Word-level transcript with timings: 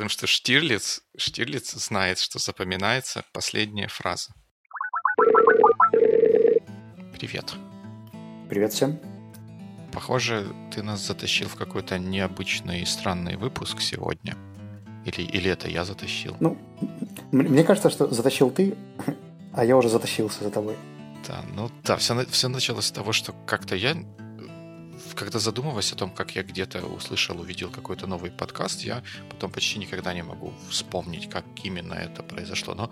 Потому 0.00 0.08
что 0.08 0.26
Штирлиц, 0.26 1.02
Штирлиц 1.14 1.72
знает, 1.72 2.18
что 2.18 2.38
запоминается 2.38 3.22
последняя 3.34 3.86
фраза. 3.86 4.32
Привет. 7.12 7.52
Привет 8.48 8.72
всем. 8.72 8.98
Похоже, 9.92 10.46
ты 10.74 10.82
нас 10.82 11.06
затащил 11.06 11.48
в 11.48 11.54
какой-то 11.54 11.98
необычный 11.98 12.80
и 12.80 12.86
странный 12.86 13.36
выпуск 13.36 13.82
сегодня. 13.82 14.38
Или, 15.04 15.20
или 15.20 15.50
это 15.50 15.68
я 15.68 15.84
затащил? 15.84 16.34
Ну, 16.40 16.56
мне 17.30 17.62
кажется, 17.62 17.90
что 17.90 18.08
затащил 18.08 18.50
ты, 18.50 18.78
а 19.52 19.66
я 19.66 19.76
уже 19.76 19.90
затащился 19.90 20.44
за 20.44 20.50
тобой. 20.50 20.76
Да, 21.28 21.44
ну 21.54 21.70
да, 21.84 21.98
все, 21.98 22.24
все 22.30 22.48
началось 22.48 22.86
с 22.86 22.90
того, 22.90 23.12
что 23.12 23.34
как-то 23.44 23.76
я, 23.76 23.94
когда 25.14 25.38
задумываясь 25.38 25.92
о 25.92 25.96
том, 25.96 26.10
как 26.10 26.36
я 26.36 26.42
где-то 26.42 26.86
услышал, 26.86 27.40
увидел 27.40 27.70
какой-то 27.70 28.06
новый 28.06 28.30
подкаст, 28.30 28.80
я 28.80 29.02
потом 29.28 29.50
почти 29.50 29.78
никогда 29.78 30.14
не 30.14 30.22
могу 30.22 30.52
вспомнить, 30.68 31.28
как 31.28 31.44
именно 31.64 31.94
это 31.94 32.22
произошло. 32.22 32.74
Но 32.74 32.90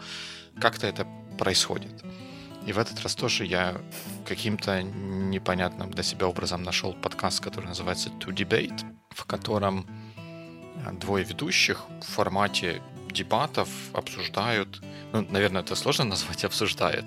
как-то 0.60 0.86
это 0.86 1.06
происходит. 1.38 2.04
И 2.66 2.72
в 2.72 2.78
этот 2.78 3.00
раз 3.00 3.14
тоже 3.14 3.46
я 3.46 3.80
каким-то 4.26 4.82
непонятным 4.82 5.90
для 5.90 6.02
себя 6.02 6.26
образом 6.26 6.62
нашел 6.62 6.92
подкаст, 6.92 7.40
который 7.40 7.66
называется 7.66 8.10
To 8.10 8.34
Debate, 8.34 8.84
в 9.10 9.24
котором 9.24 9.86
двое 11.00 11.24
ведущих 11.24 11.84
в 12.00 12.06
формате 12.06 12.82
дебатов 13.10 13.68
обсуждают, 13.92 14.80
ну, 15.12 15.26
наверное, 15.30 15.62
это 15.62 15.74
сложно 15.74 16.04
назвать 16.14 16.44
обсуждает, 16.44 17.04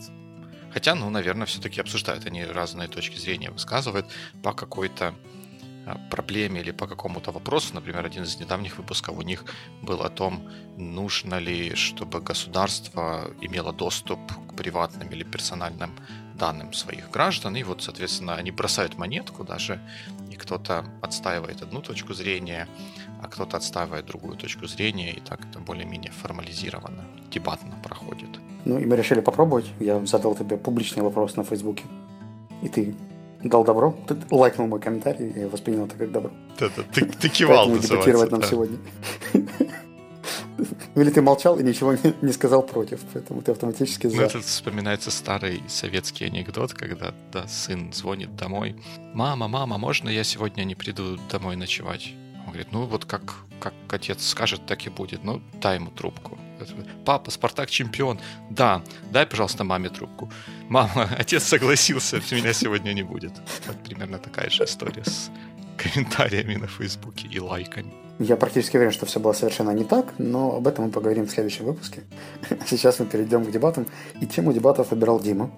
хотя, 0.74 0.96
ну, 0.96 1.10
наверное, 1.10 1.46
все-таки 1.46 1.82
обсуждают, 1.82 2.26
они 2.26 2.44
разные 2.46 2.88
точки 2.88 3.18
зрения 3.18 3.52
высказывают 3.52 4.06
по 4.44 4.54
какой-то 4.54 5.14
а, 5.86 5.98
проблеме 6.10 6.62
или 6.62 6.72
по 6.72 6.88
какому-то 6.88 7.32
вопросу. 7.32 7.74
Например, 7.74 8.06
один 8.06 8.24
из 8.24 8.40
недавних 8.40 8.78
выпусков 8.78 9.18
у 9.18 9.22
них 9.22 9.46
был 9.82 10.02
о 10.02 10.10
том, 10.10 10.48
нужно 10.78 11.40
ли, 11.40 11.76
чтобы 11.76 12.22
государство 12.22 13.32
имело 13.42 13.74
доступ 13.74 14.20
к 14.48 14.56
приватным 14.56 15.10
или 15.10 15.24
персональным 15.24 15.92
данным 16.36 16.74
своих 16.74 17.10
граждан. 17.12 17.56
И 17.56 17.64
вот, 17.64 17.84
соответственно, 17.84 18.36
они 18.36 18.52
бросают 18.52 18.98
монетку 18.98 19.44
даже, 19.44 19.80
и 20.32 20.36
кто-то 20.36 20.86
отстаивает 21.02 21.62
одну 21.62 21.82
точку 21.82 22.14
зрения, 22.14 22.68
а 23.22 23.28
кто-то 23.28 23.58
отстаивает 23.58 24.06
другую 24.06 24.36
точку 24.36 24.68
зрения, 24.68 25.12
и 25.12 25.20
так 25.20 25.40
это 25.50 25.60
более-менее 25.60 26.12
формализированно, 26.12 27.06
дебатно 27.32 27.76
проходит. 27.84 28.30
Ну, 28.66 28.80
и 28.80 28.86
мы 28.86 28.96
решили 28.96 29.22
попробовать. 29.22 29.66
Я 29.80 30.04
задал 30.06 30.36
тебе 30.36 30.58
публичный 30.58 31.04
вопрос 31.04 31.36
на 31.36 31.44
Фейсбуке, 31.44 31.84
и 32.62 32.70
ты 32.70 32.96
дал 33.44 33.64
добро, 33.64 33.96
ты 34.08 34.18
лайкнул 34.30 34.68
мой 34.68 34.80
комментарий, 34.80 35.34
я 35.36 35.48
воспринял 35.48 35.86
это 35.86 35.96
как 35.96 36.12
добро. 36.12 36.32
Да-да, 36.60 36.84
ты, 36.94 37.06
ты 37.06 37.30
кивал, 37.30 37.68
Поэтому 37.68 37.88
дебатировать 37.88 38.32
нам 38.32 38.42
да. 38.42 38.48
сегодня. 38.48 38.78
Или 40.96 41.10
ты 41.10 41.22
молчал 41.22 41.58
и 41.58 41.64
ничего 41.64 41.94
не, 41.94 42.14
не 42.22 42.34
сказал 42.34 42.64
против, 42.64 43.00
поэтому 43.14 43.42
ты 43.42 43.52
автоматически 43.52 44.08
за. 44.08 44.16
Ну, 44.16 44.22
это 44.24 44.42
вспоминается 44.42 45.10
старый 45.10 45.64
советский 45.68 46.26
анекдот, 46.26 46.74
когда 46.74 47.14
да, 47.32 47.48
сын 47.48 47.92
звонит 47.94 48.36
домой. 48.36 48.76
«Мама, 49.14 49.48
мама, 49.48 49.78
можно 49.78 50.10
я 50.10 50.24
сегодня 50.24 50.64
не 50.64 50.76
приду 50.76 51.18
домой 51.32 51.56
ночевать?» 51.56 52.14
Говорит, 52.52 52.72
ну 52.72 52.86
вот 52.86 53.06
как, 53.06 53.22
как 53.60 53.74
отец 53.90 54.28
скажет, 54.28 54.66
так 54.66 54.86
и 54.86 54.90
будет. 54.90 55.24
Ну, 55.24 55.42
дай 55.62 55.76
ему 55.76 55.90
трубку. 55.90 56.38
Папа, 57.06 57.32
Спартак 57.32 57.70
чемпион. 57.70 58.20
Да, 58.50 58.84
дай, 59.12 59.26
пожалуйста, 59.26 59.64
маме 59.64 59.90
трубку. 59.90 60.30
Мама, 60.70 61.10
отец 61.18 61.44
согласился, 61.44 62.18
меня 62.32 62.54
сегодня 62.54 62.94
не 62.94 63.04
будет. 63.04 63.34
Вот 63.68 63.84
примерно 63.84 64.20
такая 64.20 64.50
же 64.50 64.66
история 64.66 65.04
с 65.04 65.32
комментариями 65.78 66.56
на 66.56 66.68
Фейсбуке 66.68 67.28
и 67.28 67.40
лайками. 67.40 67.94
Я 68.20 68.36
практически 68.36 68.78
уверен, 68.78 68.94
что 68.94 69.06
все 69.06 69.20
было 69.20 69.34
совершенно 69.34 69.72
не 69.72 69.84
так, 69.84 70.14
но 70.20 70.58
об 70.58 70.68
этом 70.68 70.86
мы 70.86 70.92
поговорим 70.92 71.26
в 71.26 71.32
следующем 71.32 71.66
выпуске. 71.66 72.04
Сейчас 72.68 73.00
мы 73.00 73.06
перейдем 73.06 73.46
к 73.46 73.52
дебатам. 73.52 73.88
И 74.20 74.28
тему 74.28 74.54
дебатов 74.54 74.92
выбирал 74.92 75.20
Дима. 75.20 75.50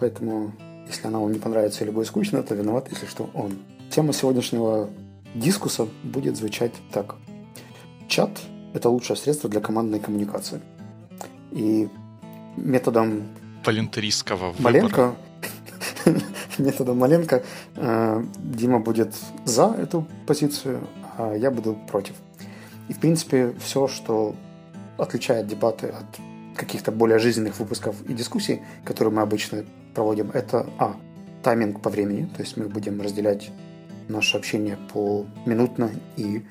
Поэтому, 0.00 0.52
если 0.88 1.06
она 1.06 1.20
вам 1.20 1.30
не 1.30 1.38
понравится 1.38 1.84
или 1.84 1.90
будет 1.90 2.08
скучно, 2.08 2.42
то 2.42 2.54
виноват, 2.54 2.88
если 2.90 3.06
что, 3.06 3.30
он. 3.34 3.58
Тема 3.90 4.12
сегодняшнего 4.12 4.90
дискуса 5.34 5.88
будет 6.02 6.36
звучать 6.36 6.72
так. 6.92 7.16
Чат– 8.08 8.40
это 8.74 8.88
лучшее 8.88 9.16
средство 9.16 9.48
для 9.48 9.60
командной 9.60 10.00
коммуникации. 10.00 10.60
И 11.52 11.88
методом 12.56 13.28
волюнтаристского 13.64 14.54
Маленко 14.58 15.14
методом 16.58 16.98
Маленко 16.98 17.42
э, 17.76 18.24
Дима 18.38 18.80
будет 18.80 19.14
за 19.44 19.74
эту 19.78 20.06
позицию, 20.26 20.86
а 21.16 21.34
я 21.34 21.50
буду 21.50 21.78
против. 21.90 22.14
И, 22.88 22.92
в 22.92 22.98
принципе, 22.98 23.54
все, 23.60 23.88
что 23.88 24.34
отличает 24.98 25.46
дебаты 25.46 25.88
от 25.88 26.04
каких-то 26.56 26.92
более 26.92 27.18
жизненных 27.18 27.58
выпусков 27.58 27.96
и 28.08 28.12
дискуссий, 28.12 28.62
которые 28.84 29.14
мы 29.14 29.22
обычно 29.22 29.64
проводим, 29.94 30.30
это, 30.32 30.66
а, 30.78 30.96
тайминг 31.42 31.80
по 31.80 31.90
времени, 31.90 32.28
то 32.36 32.42
есть 32.42 32.56
мы 32.56 32.68
будем 32.68 33.00
разделять 33.00 33.50
наше 34.08 34.36
общение 34.36 34.78
по 34.92 35.26
минутно 35.46 35.90
и 36.16 36.42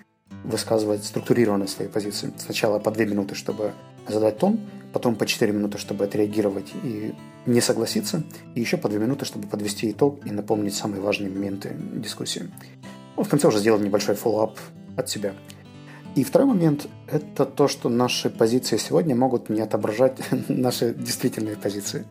высказывать 0.44 1.03
структурированно 1.03 1.67
свои 1.67 1.88
позиции. 1.88 2.34
Сначала 2.38 2.79
по 2.79 2.91
две 2.91 3.06
минуты, 3.06 3.35
чтобы 3.35 3.73
задать 4.07 4.38
тон, 4.39 4.59
потом 4.94 5.16
по 5.16 5.25
4 5.25 5.51
минуты, 5.51 5.78
чтобы 5.78 6.06
отреагировать 6.06 6.72
и 6.84 7.13
не 7.45 7.62
согласиться, 7.62 8.23
и 8.56 8.59
еще 8.59 8.78
по 8.78 8.89
2 8.89 9.00
минуты, 9.00 9.25
чтобы 9.25 9.47
подвести 9.47 9.91
итог 9.91 10.25
и 10.25 10.31
напомнить 10.31 10.73
самые 10.73 11.01
важные 11.01 11.29
моменты 11.29 11.75
дискуссии. 11.94 12.50
Ну, 13.17 13.23
в 13.23 13.29
конце 13.29 13.47
уже 13.47 13.59
сделать 13.59 13.81
небольшой 13.81 14.16
follow-up 14.16 14.57
от 14.97 15.09
себя. 15.09 15.33
И 16.16 16.23
второй 16.23 16.47
момент– 16.47 16.88
это 17.07 17.45
то, 17.45 17.69
что 17.69 17.88
наши 17.88 18.29
позиции 18.29 18.75
сегодня 18.78 19.16
могут 19.16 19.50
не 19.50 19.62
отображать 19.62 20.18
наши 20.50 20.94
действительные 20.94 21.56
позиции. 21.56 22.06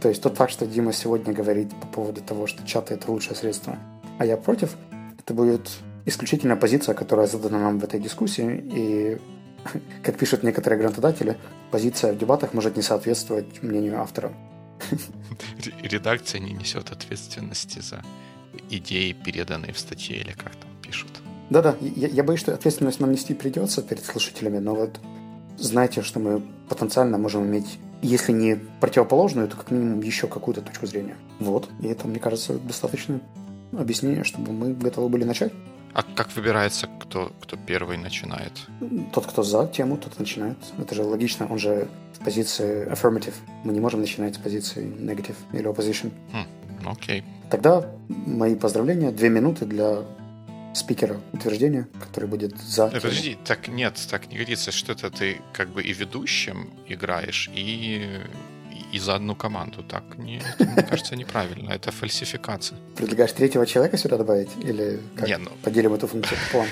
То 0.00 0.08
есть 0.08 0.22
тот 0.22 0.36
факт, 0.36 0.52
что 0.52 0.66
Дима 0.66 0.92
сегодня 0.92 1.32
говорит 1.32 1.70
по 1.80 1.86
поводу 1.86 2.20
того, 2.20 2.46
что 2.46 2.66
чаты– 2.66 2.94
это 2.94 3.10
лучшее 3.10 3.36
средство, 3.36 3.76
а 4.18 4.24
я 4.24 4.36
против, 4.36 4.76
это 5.18 5.34
будет 5.34 5.68
исключительная 6.06 6.56
позиция, 6.56 6.94
которая 6.94 7.26
задана 7.26 7.58
нам 7.58 7.78
в 7.78 7.84
этой 7.84 8.00
дискуссии, 8.00 8.64
и 8.74 9.18
как 10.02 10.16
пишут 10.16 10.42
некоторые 10.42 10.80
грантодатели, 10.80 11.36
позиция 11.70 12.12
в 12.12 12.18
дебатах 12.18 12.54
может 12.54 12.76
не 12.76 12.82
соответствовать 12.82 13.62
мнению 13.62 14.00
автора. 14.00 14.32
Редакция 15.82 16.40
не 16.40 16.52
несет 16.52 16.90
ответственности 16.90 17.80
за 17.80 18.02
идеи, 18.70 19.12
переданные 19.12 19.72
в 19.72 19.78
статье, 19.78 20.16
или 20.16 20.32
как 20.32 20.54
там 20.56 20.70
пишут. 20.82 21.10
Да-да, 21.50 21.76
я, 21.80 22.08
я 22.08 22.22
боюсь, 22.22 22.40
что 22.40 22.52
ответственность 22.52 23.00
нам 23.00 23.12
нести 23.12 23.34
придется 23.34 23.82
перед 23.82 24.04
слушателями, 24.04 24.58
но 24.58 24.74
вот 24.74 25.00
знайте, 25.56 26.02
что 26.02 26.20
мы 26.20 26.42
потенциально 26.68 27.18
можем 27.18 27.46
иметь, 27.46 27.78
если 28.02 28.32
не 28.32 28.56
противоположную, 28.80 29.48
то 29.48 29.56
как 29.56 29.70
минимум 29.70 30.00
еще 30.00 30.26
какую-то 30.26 30.60
точку 30.60 30.86
зрения. 30.86 31.16
Вот, 31.38 31.68
и 31.80 31.86
это, 31.86 32.06
мне 32.06 32.20
кажется, 32.20 32.54
достаточно 32.58 33.20
объяснение, 33.72 34.24
чтобы 34.24 34.52
мы 34.52 34.74
готовы 34.74 35.08
были 35.08 35.24
начать. 35.24 35.52
А 35.94 36.02
как 36.02 36.34
выбирается, 36.36 36.88
кто, 37.00 37.32
кто 37.40 37.56
первый 37.56 37.96
начинает? 37.96 38.52
Тот, 39.12 39.26
кто 39.26 39.42
за 39.42 39.66
тему, 39.66 39.96
тот 39.96 40.18
начинает. 40.18 40.58
Это 40.78 40.94
же 40.94 41.02
логично, 41.02 41.46
он 41.50 41.58
же 41.58 41.88
в 42.12 42.24
позиции 42.24 42.86
affirmative. 42.86 43.34
Мы 43.64 43.72
не 43.72 43.80
можем 43.80 44.00
начинать 44.00 44.34
с 44.34 44.38
позиции 44.38 44.84
negative 44.84 45.36
или 45.52 45.68
opposition. 45.68 46.12
Хм, 46.32 46.88
окей. 46.88 47.24
Тогда 47.50 47.90
мои 48.08 48.54
поздравления. 48.54 49.10
Две 49.10 49.28
минуты 49.30 49.64
для 49.64 50.04
спикера 50.74 51.20
утверждения, 51.32 51.88
который 51.98 52.28
будет 52.28 52.56
за... 52.58 52.88
Да, 52.88 53.00
подожди, 53.00 53.36
так 53.44 53.68
нет, 53.68 53.98
так 54.10 54.30
не 54.30 54.38
годится, 54.38 54.70
что 54.70 54.92
это 54.92 55.10
ты 55.10 55.40
как 55.52 55.70
бы 55.70 55.82
и 55.82 55.92
ведущим 55.92 56.70
играешь, 56.86 57.50
и 57.52 58.20
и 58.92 58.98
за 58.98 59.14
одну 59.14 59.34
команду. 59.34 59.82
Так, 59.82 60.18
не, 60.18 60.38
это, 60.38 60.64
мне 60.64 60.82
кажется, 60.82 61.16
неправильно. 61.16 61.70
Это 61.70 61.90
фальсификация. 61.90 62.78
Предлагаешь 62.96 63.32
третьего 63.32 63.66
человека 63.66 63.96
сюда 63.96 64.16
добавить? 64.16 64.50
Или 64.62 65.00
как? 65.16 65.28
Не, 65.28 65.38
ну... 65.38 65.50
поделим 65.62 65.94
эту 65.94 66.06
функцию 66.06 66.38
пополам? 66.46 66.68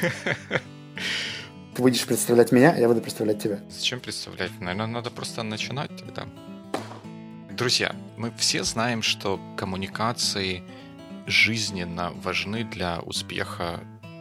Ты 1.74 1.82
будешь 1.82 2.06
представлять 2.06 2.52
меня, 2.52 2.72
а 2.72 2.78
я 2.78 2.88
буду 2.88 3.02
представлять 3.02 3.42
тебя. 3.42 3.60
Зачем 3.70 4.00
представлять? 4.00 4.50
Наверное, 4.60 4.86
надо 4.86 5.10
просто 5.10 5.42
начинать 5.42 5.90
тогда. 5.96 6.26
Друзья, 7.50 7.94
мы 8.16 8.32
все 8.38 8.64
знаем, 8.64 9.02
что 9.02 9.38
коммуникации 9.56 10.62
жизненно 11.26 12.12
важны 12.22 12.64
для 12.64 13.00
успеха 13.00 13.80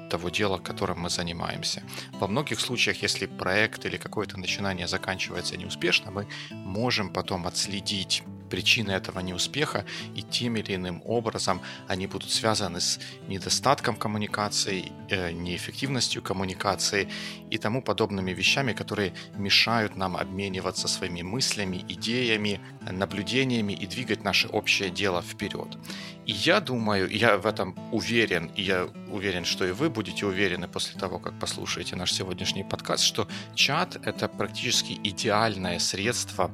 того 0.10 0.30
дела, 0.30 0.58
которым 0.58 1.00
мы 1.02 1.10
занимаемся. 1.10 1.84
Во 2.14 2.28
многих 2.28 2.60
случаях, 2.60 3.02
если 3.02 3.26
проект 3.26 3.86
или 3.86 3.98
какое-то 3.98 4.40
начинание 4.40 4.88
заканчивается 4.88 5.58
неуспешно, 5.58 6.12
мы 6.12 6.28
можем 6.52 7.10
потом 7.10 7.48
отследить 7.48 8.24
причины 8.50 8.92
этого 8.92 9.20
неуспеха, 9.20 9.86
и 10.16 10.22
тем 10.22 10.56
или 10.58 10.76
иным 10.76 11.02
образом 11.06 11.62
они 11.88 12.08
будут 12.08 12.32
связаны 12.32 12.80
с 12.80 13.00
недостатком 13.28 13.96
коммуникации, 13.96 14.92
э, 15.10 15.32
неэффективностью 15.32 16.22
коммуникации 16.22 17.10
и 17.50 17.58
тому 17.58 17.82
подобными 17.82 18.32
вещами, 18.32 18.74
которые 18.74 19.14
мешают 19.38 19.96
нам 19.96 20.16
обмениваться 20.18 20.88
своими 20.88 21.22
мыслями, 21.22 21.86
идеями, 21.90 22.60
наблюдениями 22.92 23.74
и 23.74 23.88
двигать 23.88 24.24
наше 24.24 24.48
общее 24.48 24.90
дело 24.90 25.22
вперед. 25.22 25.78
И 26.26 26.32
я 26.32 26.60
думаю, 26.60 27.08
я 27.10 27.38
в 27.38 27.46
этом 27.46 27.76
уверен, 27.92 28.52
и 28.56 28.64
я 28.64 28.88
уверен, 29.12 29.46
что 29.46 29.66
и 29.66 29.72
вы 29.72 29.90
будете 29.90 30.26
уверены 30.26 30.68
после 30.68 31.00
того, 31.00 31.20
как 31.20 31.40
послушаете 31.40 31.96
наш 31.96 32.12
сегодняшний 32.12 32.64
подкаст, 32.64 33.04
что 33.04 33.28
чат— 33.54 33.98
это 34.06 34.28
практически 34.28 35.00
идеальное 35.04 35.78
средство 35.80 36.52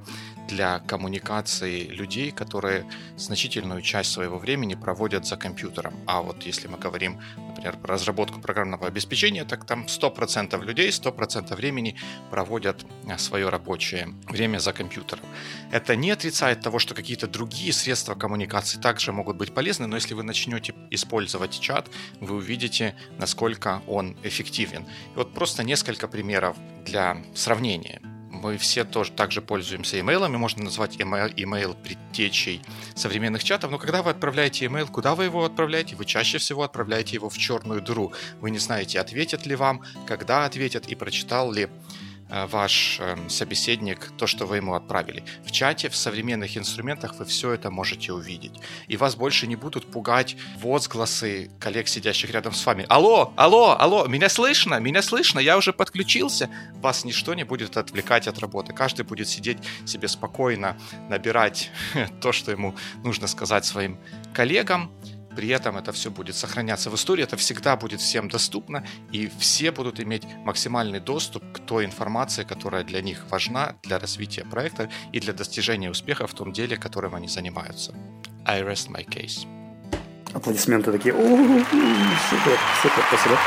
для 0.48 0.80
коммуникации 0.80 1.88
людей, 1.88 2.32
которые 2.32 2.86
значительную 3.18 3.82
часть 3.82 4.12
своего 4.12 4.38
времени 4.38 4.76
проводят 4.76 5.26
за 5.26 5.38
компьютером. 5.38 5.94
А 6.06 6.22
вот 6.22 6.44
если 6.44 6.68
мы 6.68 6.78
говорим, 6.78 7.20
например, 7.38 7.78
про 7.78 7.94
разработку 7.94 8.40
программного 8.40 8.88
обеспечения, 8.88 9.46
так 9.46 9.66
там 9.66 9.86
100% 9.86 10.64
людей 10.64 10.90
100% 10.90 11.56
времени 11.56 11.96
проводят 12.30 12.86
а, 13.08 13.18
свое 13.18 13.50
рабочее 13.50 14.14
время 14.28 14.60
за 14.60 14.74
компьютером. 14.74 15.26
Это 15.72 15.96
не 15.96 16.12
отрицает 16.12 16.62
того, 16.62 16.80
что 16.80 16.94
какие-то 16.94 17.28
другие 17.28 17.74
средства 17.74 18.16
коммуникации 18.16 18.80
также 18.80 19.12
могут 19.12 19.38
быть 19.38 19.54
полезны, 19.54 19.88
но 19.88 19.96
если 19.96 20.14
вы 20.14 20.24
начнете 20.24 20.74
использовать 20.90 21.60
чат, 21.60 21.90
вы 22.20 22.36
увидите, 22.36 22.96
насколько 23.18 23.82
он 23.88 24.18
эффективен. 24.24 24.84
И 24.84 25.16
вот 25.16 25.34
просто 25.34 25.64
несколько 25.64 26.08
примеров 26.08 26.58
для 26.86 27.18
сравнения 27.34 28.02
мы 28.42 28.58
все 28.58 28.84
тоже 28.84 29.12
также 29.12 29.42
пользуемся 29.42 30.00
имейлами, 30.00 30.36
можно 30.36 30.64
назвать 30.64 30.96
email, 30.98 31.34
email 31.36 31.76
предтечей 31.76 32.62
современных 32.96 33.44
чатов, 33.44 33.70
но 33.70 33.78
когда 33.78 34.02
вы 34.02 34.10
отправляете 34.10 34.66
email, 34.66 34.88
куда 34.88 35.14
вы 35.14 35.26
его 35.26 35.46
отправляете? 35.46 35.96
Вы 35.96 36.06
чаще 36.06 36.40
всего 36.40 36.64
отправляете 36.64 37.16
его 37.16 37.30
в 37.30 37.38
черную 37.38 37.82
дыру. 37.82 38.14
Вы 38.40 38.52
не 38.52 38.58
знаете, 38.58 39.00
ответят 39.00 39.46
ли 39.46 39.56
вам, 39.56 39.84
когда 40.08 40.46
ответят 40.46 40.88
и 40.88 40.96
прочитал 40.96 41.52
ли 41.52 41.70
ваш 42.32 43.00
эм, 43.00 43.30
собеседник 43.30 44.12
то, 44.18 44.26
что 44.26 44.46
вы 44.46 44.58
ему 44.58 44.74
отправили. 44.74 45.24
В 45.46 45.52
чате, 45.52 45.90
в 45.90 45.96
современных 45.96 46.58
инструментах 46.58 47.16
вы 47.16 47.26
все 47.26 47.52
это 47.52 47.70
можете 47.70 48.14
увидеть. 48.14 48.54
И 48.88 48.98
вас 48.98 49.16
больше 49.16 49.48
не 49.48 49.56
будут 49.56 49.92
пугать 49.92 50.38
возгласы 50.58 51.52
коллег, 51.60 51.88
сидящих 51.88 52.32
рядом 52.32 52.54
с 52.54 52.66
вами. 52.66 52.86
Алло, 52.88 53.34
алло, 53.36 53.76
алло, 53.78 54.08
меня 54.08 54.30
слышно, 54.30 54.80
меня 54.80 55.02
слышно, 55.02 55.40
я 55.40 55.58
уже 55.58 55.74
подключился. 55.74 56.50
Вас 56.76 57.04
ничто 57.04 57.34
не 57.34 57.44
будет 57.44 57.76
отвлекать 57.78 58.28
от 58.28 58.40
работы. 58.40 58.74
Каждый 58.74 59.04
будет 59.04 59.28
сидеть 59.28 59.58
себе 59.86 60.08
спокойно, 60.08 60.78
набирать 61.10 61.70
то, 62.22 62.32
что 62.32 62.52
ему 62.52 62.76
нужно 63.04 63.28
сказать 63.28 63.66
своим 63.66 64.00
коллегам 64.34 64.92
при 65.36 65.50
этом 65.50 65.78
это 65.78 65.92
все 65.92 66.10
будет 66.10 66.36
сохраняться 66.36 66.90
в 66.90 66.96
истории, 66.96 67.24
это 67.24 67.38
всегда 67.38 67.76
будет 67.76 68.02
всем 68.02 68.30
доступно, 68.30 68.86
и 69.12 69.32
все 69.40 69.72
будут 69.72 70.00
иметь 70.00 70.24
максимальный 70.46 71.00
доступ 71.00 71.44
к 71.54 71.60
той 71.60 71.86
информации, 71.86 72.44
которая 72.44 72.84
для 72.84 73.02
них 73.02 73.26
важна 73.30 73.76
для 73.84 74.00
развития 74.00 74.46
проекта 74.46 74.90
и 75.12 75.20
для 75.20 75.34
достижения 75.34 75.90
успеха 75.90 76.28
в 76.28 76.34
том 76.34 76.52
деле, 76.52 76.78
которым 76.78 77.16
они 77.16 77.28
занимаются. 77.28 77.94
I 78.46 78.62
rest 78.62 78.90
my 78.90 79.06
case. 79.08 79.48
Аплодисменты 80.34 80.92
такие. 80.92 81.14
Супер, 81.14 82.60
супер, 82.82 83.04
спасибо. 83.08 83.38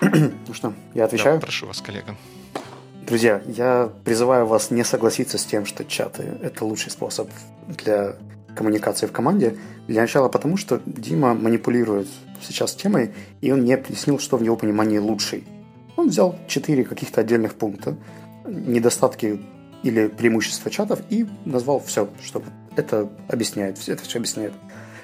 ну 0.48 0.54
что, 0.54 0.74
я 0.94 1.04
отвечаю? 1.04 1.36
Да, 1.36 1.40
прошу 1.40 1.66
вас, 1.66 1.80
коллега. 1.80 2.16
Друзья, 3.06 3.42
я 3.46 3.90
призываю 4.04 4.46
вас 4.46 4.70
не 4.70 4.84
согласиться 4.84 5.36
с 5.38 5.44
тем, 5.44 5.66
что 5.66 5.84
чаты– 5.84 6.22
это 6.42 6.64
лучший 6.64 6.90
способ 6.90 7.28
для 7.66 8.16
коммуникации 8.54 9.06
в 9.06 9.12
команде. 9.12 9.56
Для 9.86 10.02
начала 10.02 10.28
потому, 10.28 10.56
что 10.56 10.80
Дима 10.86 11.34
манипулирует 11.34 12.08
сейчас 12.42 12.74
темой, 12.74 13.12
и 13.40 13.52
он 13.52 13.64
не 13.64 13.74
объяснил, 13.74 14.18
что 14.18 14.36
в 14.36 14.42
его 14.42 14.56
понимании 14.56 14.98
лучший. 14.98 15.44
Он 15.96 16.08
взял 16.08 16.38
четыре 16.48 16.84
каких-то 16.84 17.20
отдельных 17.20 17.54
пункта, 17.54 17.96
недостатки 18.46 19.40
или 19.82 20.08
преимущества 20.08 20.70
чатов, 20.70 21.00
и 21.10 21.26
назвал 21.44 21.80
все, 21.80 22.08
что 22.22 22.42
это 22.76 23.10
объясняет, 23.28 23.78
это 23.86 24.02
все 24.02 24.18
объясняет. 24.18 24.52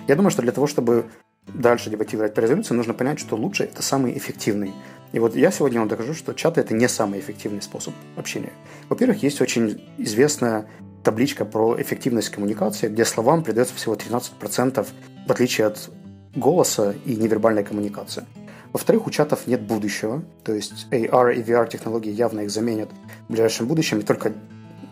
Я 0.09 0.17
думаю, 0.17 0.31
что 0.31 0.43
для 0.43 0.53
того, 0.53 0.67
чтобы 0.67 1.07
дальше 1.47 1.91
дебатировать 1.91 2.35
по 2.35 2.41
резолюции, 2.41 2.75
нужно 2.75 2.95
понять, 2.95 3.19
что 3.19 3.37
лучше– 3.37 3.65
это 3.65 3.83
самый 3.83 4.17
эффективный. 4.17 4.73
И 5.13 5.19
вот 5.19 5.37
я 5.37 5.51
сегодня 5.51 5.81
вам 5.81 5.89
докажу, 5.89 6.15
что 6.15 6.33
чаты– 6.33 6.61
это 6.63 6.75
не 6.75 6.89
самый 6.89 7.21
эффективный 7.21 7.63
способ 7.63 7.95
общения. 8.17 8.53
Во-первых, 8.89 9.23
есть 9.23 9.41
очень 9.41 9.83
известная 9.99 10.69
табличка 11.07 11.45
про 11.45 11.81
эффективность 11.81 12.31
коммуникации, 12.31 12.89
где 12.89 13.05
словам 13.05 13.45
придается 13.45 13.77
всего 13.77 13.95
13%, 13.95 14.87
в 15.29 15.31
отличие 15.31 15.69
от 15.69 15.89
голоса 16.35 16.97
и 17.05 17.15
невербальной 17.15 17.63
коммуникации. 17.63 18.25
Во-вторых, 18.73 19.07
у 19.07 19.11
чатов 19.11 19.47
нет 19.47 19.63
будущего, 19.63 20.25
то 20.43 20.53
есть 20.53 20.89
AR 20.91 21.33
и 21.33 21.43
VR 21.43 21.69
технологии 21.69 22.11
явно 22.11 22.41
их 22.41 22.51
заменят 22.51 22.91
в 23.29 23.33
ближайшем 23.33 23.69
будущем, 23.69 24.01
и 24.01 24.03
только 24.03 24.33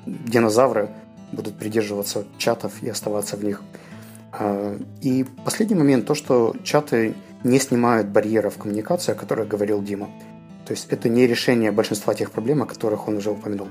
динозавры 0.07 0.91
будут 1.33 1.59
придерживаться 1.59 2.25
чатов 2.39 2.81
и 2.81 2.89
оставаться 2.89 3.37
в 3.37 3.43
них. 3.43 3.61
А, 4.31 4.79
и 5.01 5.27
последний 5.45 5.75
момент, 5.75 6.07
то, 6.07 6.15
что 6.15 6.55
чаты 6.63 7.15
не 7.43 7.59
снимают 7.59 8.07
барьеров 8.07 8.57
коммуникации, 8.57 9.11
о 9.11 9.17
которых 9.17 9.49
говорил 9.49 9.83
Дима. 9.83 10.09
То 10.65 10.75
есть 10.75 10.87
это 10.91 11.09
не 11.09 11.27
решение 11.27 11.73
большинства 11.73 12.15
тех 12.15 12.31
проблем, 12.31 12.63
о 12.63 12.67
которых 12.67 13.09
он 13.09 13.17
уже 13.17 13.33
упомянул. 13.33 13.67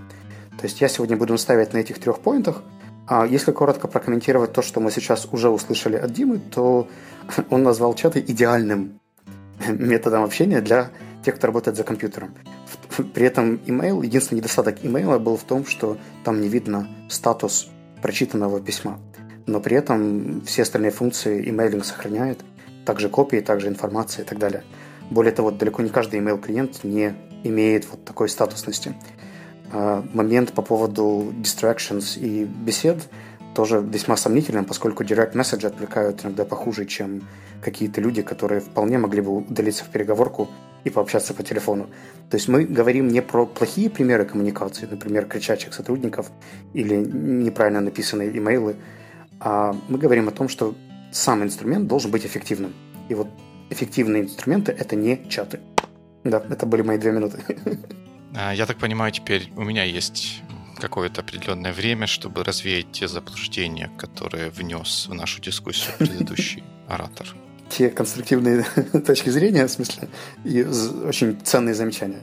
То 0.57 0.65
есть 0.65 0.81
я 0.81 0.87
сегодня 0.87 1.17
буду 1.17 1.37
ставить 1.37 1.73
на 1.73 1.77
этих 1.77 1.99
трех 1.99 2.19
поинтах. 2.19 2.63
А 3.07 3.25
если 3.25 3.51
коротко 3.51 3.87
прокомментировать 3.87 4.53
то, 4.53 4.61
что 4.61 4.79
мы 4.79 4.91
сейчас 4.91 5.27
уже 5.31 5.49
услышали 5.49 5.97
от 5.97 6.11
Димы, 6.13 6.39
то 6.39 6.87
он 7.49 7.63
назвал 7.63 7.93
чаты 7.95 8.19
идеальным 8.19 8.99
методом 9.67 10.23
общения 10.23 10.61
для 10.61 10.89
тех, 11.23 11.35
кто 11.35 11.47
работает 11.47 11.77
за 11.77 11.83
компьютером. 11.83 12.33
При 13.13 13.25
этом 13.25 13.55
email, 13.65 14.05
единственный 14.05 14.39
недостаток 14.39 14.77
имейла 14.83 15.19
был 15.19 15.37
в 15.37 15.43
том, 15.43 15.65
что 15.65 15.97
там 16.23 16.41
не 16.41 16.47
видно 16.47 16.87
статус 17.09 17.69
прочитанного 18.01 18.61
письма. 18.61 18.99
Но 19.45 19.59
при 19.59 19.75
этом 19.77 20.41
все 20.45 20.61
остальные 20.61 20.91
функции 20.91 21.49
имейлинг 21.49 21.85
сохраняет, 21.85 22.41
также 22.85 23.09
копии, 23.09 23.37
также 23.37 23.67
информация 23.67 24.23
и 24.23 24.27
так 24.27 24.37
далее. 24.37 24.63
Более 25.09 25.33
того, 25.33 25.51
далеко 25.51 25.81
не 25.81 25.89
каждый 25.89 26.19
email 26.19 26.39
клиент 26.39 26.83
не 26.83 27.15
имеет 27.43 27.89
вот 27.89 28.05
такой 28.05 28.29
статусности. 28.29 28.95
А, 29.71 30.03
момент 30.13 30.53
по 30.53 30.61
поводу 30.61 31.33
distractions 31.41 32.19
и 32.19 32.45
бесед 32.45 33.07
тоже 33.53 33.79
весьма 33.81 34.17
сомнителен, 34.17 34.65
поскольку 34.65 35.03
direct 35.03 35.33
message 35.33 35.65
отвлекают 35.65 36.23
иногда 36.23 36.43
похуже, 36.43 36.85
чем 36.85 37.21
какие-то 37.61 38.01
люди, 38.01 38.21
которые 38.21 38.61
вполне 38.61 38.97
могли 38.97 39.21
бы 39.21 39.37
удалиться 39.37 39.83
в 39.83 39.89
переговорку 39.89 40.49
и 40.83 40.89
пообщаться 40.89 41.33
по 41.33 41.43
телефону. 41.43 41.89
То 42.29 42.37
есть 42.37 42.47
мы 42.47 42.65
говорим 42.65 43.07
не 43.07 43.21
про 43.21 43.45
плохие 43.45 43.89
примеры 43.89 44.25
коммуникации, 44.25 44.87
например, 44.89 45.25
кричащих 45.25 45.73
сотрудников 45.73 46.31
или 46.73 46.95
неправильно 46.95 47.81
написанные 47.81 48.35
имейлы, 48.37 48.75
а 49.39 49.75
мы 49.87 49.97
говорим 49.97 50.27
о 50.27 50.31
том, 50.31 50.49
что 50.49 50.75
сам 51.11 51.43
инструмент 51.43 51.87
должен 51.87 52.11
быть 52.11 52.25
эффективным. 52.25 52.73
И 53.09 53.13
вот 53.13 53.27
эффективные 53.69 54.23
инструменты– 54.23 54.71
это 54.77 54.95
не 54.95 55.27
чаты. 55.29 55.59
Да, 56.23 56.43
это 56.49 56.65
были 56.65 56.81
мои 56.81 56.97
две 56.97 57.11
минуты. 57.11 57.39
А, 58.35 58.53
я 58.53 58.65
так 58.65 58.77
понимаю, 58.77 59.11
теперь 59.11 59.49
у 59.55 59.63
меня 59.63 59.83
есть 59.83 60.41
какое-то 60.77 61.21
определенное 61.21 61.71
время, 61.71 62.07
чтобы 62.07 62.43
развеять 62.43 62.91
те 62.91 63.07
заблуждения, 63.07 63.89
которые 63.97 64.49
внес 64.49 65.07
в 65.07 65.13
нашу 65.13 65.41
дискуссию 65.41 65.93
предыдущий 65.97 66.63
оратор. 66.87 67.27
Те 67.69 67.89
конструктивные 67.89 68.63
точки 69.05 69.29
зрения, 69.29 69.65
в 69.65 69.71
смысле, 69.71 70.09
и 70.43 70.63
очень 70.63 71.39
ценные 71.43 71.75
замечания. 71.75 72.21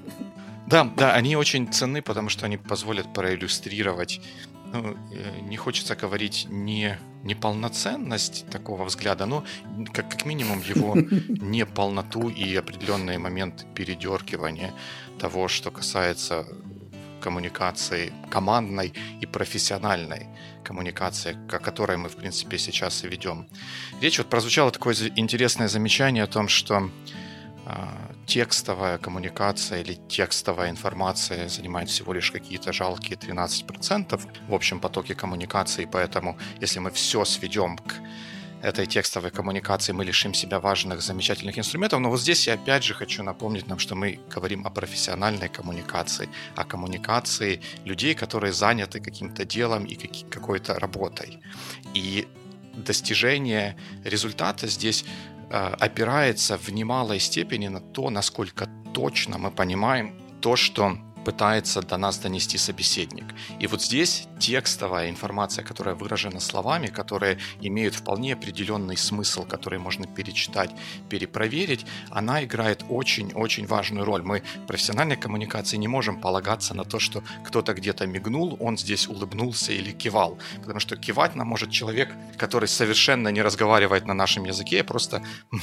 Да, 0.66 0.84
да, 0.96 1.14
они 1.14 1.36
очень 1.36 1.72
ценны, 1.72 2.02
потому 2.02 2.28
что 2.28 2.46
они 2.46 2.56
позволят 2.56 3.12
проиллюстрировать 3.12 4.20
ну, 4.72 4.96
э, 5.10 5.40
не 5.42 5.56
хочется 5.56 5.96
говорить 5.96 6.46
не 6.48 6.98
неполноценность 7.24 8.46
такого 8.50 8.84
взгляда, 8.84 9.26
но 9.26 9.44
как, 9.92 10.10
как 10.10 10.24
минимум 10.24 10.62
его 10.62 10.96
неполноту 11.28 12.28
и 12.28 12.54
определенный 12.54 13.18
момент 13.18 13.66
передергивания 13.74 14.72
того, 15.20 15.48
что 15.48 15.70
касается 15.70 16.46
коммуникации 17.20 18.12
командной 18.30 18.94
и 19.20 19.26
профессиональной 19.26 20.26
коммуникации, 20.64 21.36
о 21.54 21.58
которой 21.58 21.96
мы, 21.96 22.08
в 22.08 22.16
принципе, 22.16 22.58
сейчас 22.58 23.04
и 23.04 23.08
ведем. 23.08 23.46
Речь 24.00 24.18
вот 24.18 24.30
прозвучало 24.30 24.70
такое 24.70 24.94
интересное 25.16 25.68
замечание 25.68 26.24
о 26.24 26.26
том, 26.26 26.48
что 26.48 26.90
а, 27.66 28.10
текстовая 28.26 28.98
коммуникация 28.98 29.82
или 29.82 29.98
текстовая 30.08 30.70
информация 30.70 31.48
занимает 31.48 31.88
всего 31.90 32.14
лишь 32.14 32.30
какие-то 32.30 32.72
жалкие 32.72 33.18
13% 33.18 34.20
в 34.48 34.54
общем 34.54 34.80
потоке 34.80 35.14
коммуникации, 35.14 35.88
поэтому 35.92 36.38
если 36.60 36.80
мы 36.80 36.90
все 36.90 37.24
сведем 37.24 37.76
к 37.76 37.94
этой 38.62 38.86
текстовой 38.86 39.30
коммуникации 39.30 39.92
мы 39.92 40.04
лишим 40.04 40.34
себя 40.34 40.60
важных, 40.60 41.00
замечательных 41.02 41.58
инструментов. 41.58 42.00
Но 42.00 42.10
вот 42.10 42.20
здесь 42.20 42.46
я 42.46 42.54
опять 42.54 42.84
же 42.84 42.94
хочу 42.94 43.22
напомнить 43.22 43.66
нам, 43.66 43.78
что 43.78 43.94
мы 43.94 44.20
говорим 44.34 44.66
о 44.66 44.70
профессиональной 44.70 45.48
коммуникации, 45.48 46.28
о 46.56 46.64
коммуникации 46.64 47.60
людей, 47.84 48.14
которые 48.14 48.52
заняты 48.52 49.00
каким-то 49.00 49.44
делом 49.44 49.84
и 49.84 49.96
какой-то 50.30 50.78
работой. 50.78 51.38
И 51.94 52.28
достижение 52.74 53.76
результата 54.04 54.66
здесь 54.66 55.04
э, 55.50 55.76
опирается 55.80 56.56
в 56.58 56.68
немалой 56.70 57.20
степени 57.20 57.68
на 57.68 57.80
то, 57.80 58.10
насколько 58.10 58.68
точно 58.92 59.38
мы 59.38 59.50
понимаем 59.50 60.14
то, 60.40 60.56
что 60.56 60.98
пытается 61.24 61.82
до 61.82 61.96
нас 61.96 62.18
донести 62.18 62.58
собеседник. 62.58 63.24
И 63.58 63.66
вот 63.66 63.82
здесь 63.82 64.26
текстовая 64.38 65.10
информация, 65.10 65.64
которая 65.64 65.94
выражена 65.94 66.40
словами, 66.40 66.86
которые 66.86 67.38
имеют 67.60 67.94
вполне 67.94 68.32
определенный 68.32 68.96
смысл, 68.96 69.44
который 69.44 69.78
можно 69.78 70.06
перечитать, 70.06 70.70
перепроверить, 71.08 71.86
она 72.10 72.44
играет 72.44 72.84
очень-очень 72.88 73.66
важную 73.66 74.04
роль. 74.04 74.22
Мы 74.22 74.42
в 74.64 74.66
профессиональной 74.66 75.16
коммуникации 75.16 75.76
не 75.76 75.88
можем 75.88 76.20
полагаться 76.20 76.74
на 76.74 76.84
то, 76.84 76.98
что 76.98 77.22
кто-то 77.44 77.74
где-то 77.74 78.06
мигнул, 78.06 78.56
он 78.60 78.78
здесь 78.78 79.08
улыбнулся 79.08 79.72
или 79.72 79.92
кивал. 79.92 80.38
Потому 80.60 80.80
что 80.80 80.96
кивать 80.96 81.36
нам 81.36 81.46
может 81.48 81.70
человек, 81.70 82.08
который 82.38 82.68
совершенно 82.68 83.28
не 83.28 83.42
разговаривает 83.42 84.06
на 84.06 84.14
нашем 84.14 84.44
языке, 84.44 84.82
просто 84.82 85.22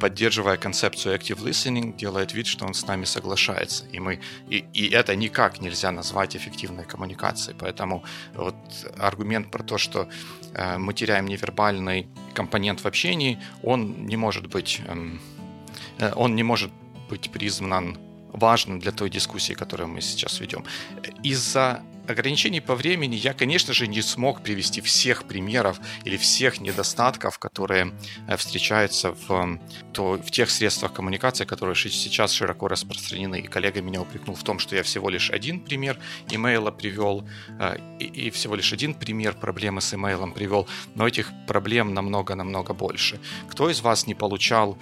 поддерживая 0.00 0.56
концепцию 0.56 1.16
active 1.16 1.42
listening, 1.42 1.96
делает 1.96 2.34
вид, 2.34 2.46
что 2.46 2.66
он 2.66 2.74
с 2.74 2.86
нами 2.86 3.04
соглашается. 3.04 3.86
И, 3.86 4.00
мы, 4.00 4.20
и, 4.50 4.64
и 4.72 4.97
это 4.98 5.14
никак 5.16 5.60
нельзя 5.60 5.92
назвать 5.92 6.36
эффективной 6.36 6.84
коммуникацией. 6.84 7.56
Поэтому 7.58 8.02
вот 8.34 8.56
аргумент 8.98 9.50
про 9.50 9.62
то, 9.62 9.78
что 9.78 10.08
э, 10.54 10.78
мы 10.78 10.92
теряем 10.92 11.26
невербальный 11.26 12.08
компонент 12.34 12.80
в 12.80 12.86
общении, 12.86 13.38
он 13.62 14.06
не 14.06 14.16
может 14.16 14.46
быть, 14.46 14.80
эм, 14.88 15.20
э, 15.98 16.12
он 16.16 16.34
не 16.34 16.42
может 16.42 16.72
быть 17.10 17.30
признан 17.30 17.96
важным 18.32 18.80
для 18.80 18.92
той 18.92 19.10
дискуссии, 19.10 19.54
которую 19.54 19.88
мы 19.88 20.00
сейчас 20.00 20.40
ведем. 20.40 20.64
Из-за 21.22 21.80
ограничений 22.08 22.60
по 22.60 22.74
времени 22.74 23.14
я, 23.14 23.34
конечно 23.34 23.72
же, 23.72 23.86
не 23.86 24.02
смог 24.02 24.42
привести 24.42 24.80
всех 24.80 25.24
примеров 25.24 25.78
или 26.04 26.16
всех 26.16 26.60
недостатков, 26.60 27.38
которые 27.38 27.92
э, 28.26 28.36
встречаются 28.36 29.12
в, 29.12 29.58
то, 29.92 30.14
в 30.14 30.30
тех 30.30 30.50
средствах 30.50 30.92
коммуникации, 30.92 31.44
которые 31.44 31.76
сейчас 31.76 32.32
широко 32.32 32.68
распространены. 32.68 33.40
И 33.40 33.46
коллега 33.46 33.82
меня 33.82 34.00
упрекнул 34.00 34.34
в 34.34 34.42
том, 34.42 34.58
что 34.58 34.76
я 34.76 34.82
всего 34.82 35.10
лишь 35.10 35.30
один 35.30 35.60
пример 35.60 35.98
имейла 36.30 36.70
привел 36.70 37.28
э, 37.60 37.76
и, 37.98 38.04
и 38.04 38.30
всего 38.30 38.54
лишь 38.54 38.72
один 38.72 38.94
пример 38.94 39.34
проблемы 39.34 39.80
с 39.80 39.94
имейлом 39.94 40.32
привел, 40.32 40.66
но 40.94 41.06
этих 41.06 41.30
проблем 41.46 41.94
намного-намного 41.94 42.72
больше. 42.72 43.20
Кто 43.48 43.70
из 43.70 43.80
вас 43.80 44.06
не 44.06 44.14
получал 44.14 44.78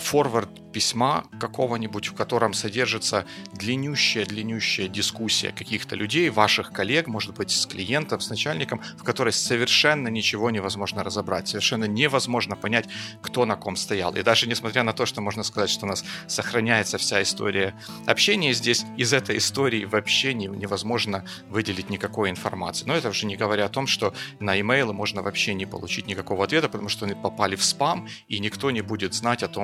форвард 0.00 0.50
письма 0.72 1.24
какого-нибудь, 1.40 2.06
в 2.08 2.14
котором 2.14 2.54
содержится 2.54 3.24
длиннющая-длиннющая 3.52 4.88
дискуссия 4.88 5.52
каких-то 5.52 5.96
людей, 5.96 6.30
ваших 6.30 6.72
коллег, 6.72 7.08
может 7.08 7.34
быть, 7.34 7.50
с 7.50 7.66
клиентом, 7.66 8.20
с 8.20 8.30
начальником, 8.30 8.80
в 8.96 9.02
которой 9.02 9.32
совершенно 9.32 10.08
ничего 10.08 10.50
невозможно 10.50 11.02
разобрать, 11.02 11.48
совершенно 11.48 11.84
невозможно 11.84 12.56
понять, 12.56 12.88
кто 13.20 13.44
на 13.46 13.56
ком 13.56 13.76
стоял. 13.76 14.14
И 14.14 14.22
даже 14.22 14.46
несмотря 14.46 14.82
на 14.82 14.92
то, 14.92 15.06
что 15.06 15.20
можно 15.20 15.42
сказать, 15.42 15.70
что 15.70 15.86
у 15.86 15.88
нас 15.88 16.04
сохраняется 16.28 16.98
вся 16.98 17.22
история 17.22 17.74
общения 18.06 18.52
здесь, 18.52 18.84
из 18.96 19.12
этой 19.12 19.38
истории 19.38 19.84
вообще 19.84 20.34
невозможно 20.34 21.24
выделить 21.48 21.90
никакой 21.90 22.30
информации. 22.30 22.86
Но 22.86 22.94
это 22.94 23.08
уже 23.08 23.26
не 23.26 23.36
говоря 23.36 23.66
о 23.66 23.68
том, 23.68 23.86
что 23.86 24.14
на 24.38 24.60
имейлы 24.60 24.92
можно 24.92 25.22
вообще 25.22 25.54
не 25.54 25.66
получить 25.66 26.06
никакого 26.06 26.44
ответа, 26.44 26.68
потому 26.68 26.88
что 26.88 27.06
они 27.06 27.14
попали 27.14 27.56
в 27.56 27.64
спам, 27.64 28.08
и 28.28 28.38
никто 28.38 28.70
не 28.70 28.82
будет 28.82 29.14
знать 29.14 29.42
о 29.42 29.48
том, 29.48 29.59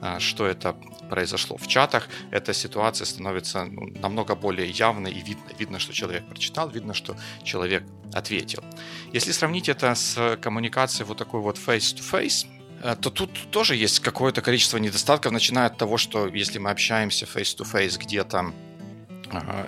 а, 0.00 0.18
что 0.20 0.46
это 0.46 0.76
произошло. 1.10 1.56
В 1.56 1.66
чатах 1.66 2.08
эта 2.30 2.54
ситуация 2.54 3.04
становится 3.04 3.64
ну, 3.64 3.88
намного 4.00 4.34
более 4.34 4.70
явной 4.70 5.12
и 5.12 5.20
видно. 5.20 5.50
Видно, 5.58 5.78
что 5.78 5.92
человек 5.92 6.24
прочитал, 6.28 6.70
видно, 6.70 6.94
что 6.94 7.16
человек 7.42 7.82
ответил. 8.14 8.62
Если 9.12 9.32
сравнить 9.32 9.68
это 9.68 9.94
с 9.94 10.38
коммуникацией 10.40 11.06
вот 11.06 11.18
такой 11.18 11.40
вот 11.40 11.58
face-to-face, 11.58 12.46
э, 12.82 12.96
то 13.00 13.10
тут 13.10 13.30
тоже 13.50 13.76
есть 13.76 14.00
какое-то 14.00 14.42
количество 14.42 14.78
недостатков, 14.78 15.32
начиная 15.32 15.66
от 15.66 15.76
того, 15.78 15.98
что 15.98 16.26
если 16.26 16.58
мы 16.58 16.70
общаемся 16.70 17.26
face-to-face 17.26 17.98
где-то 17.98 18.52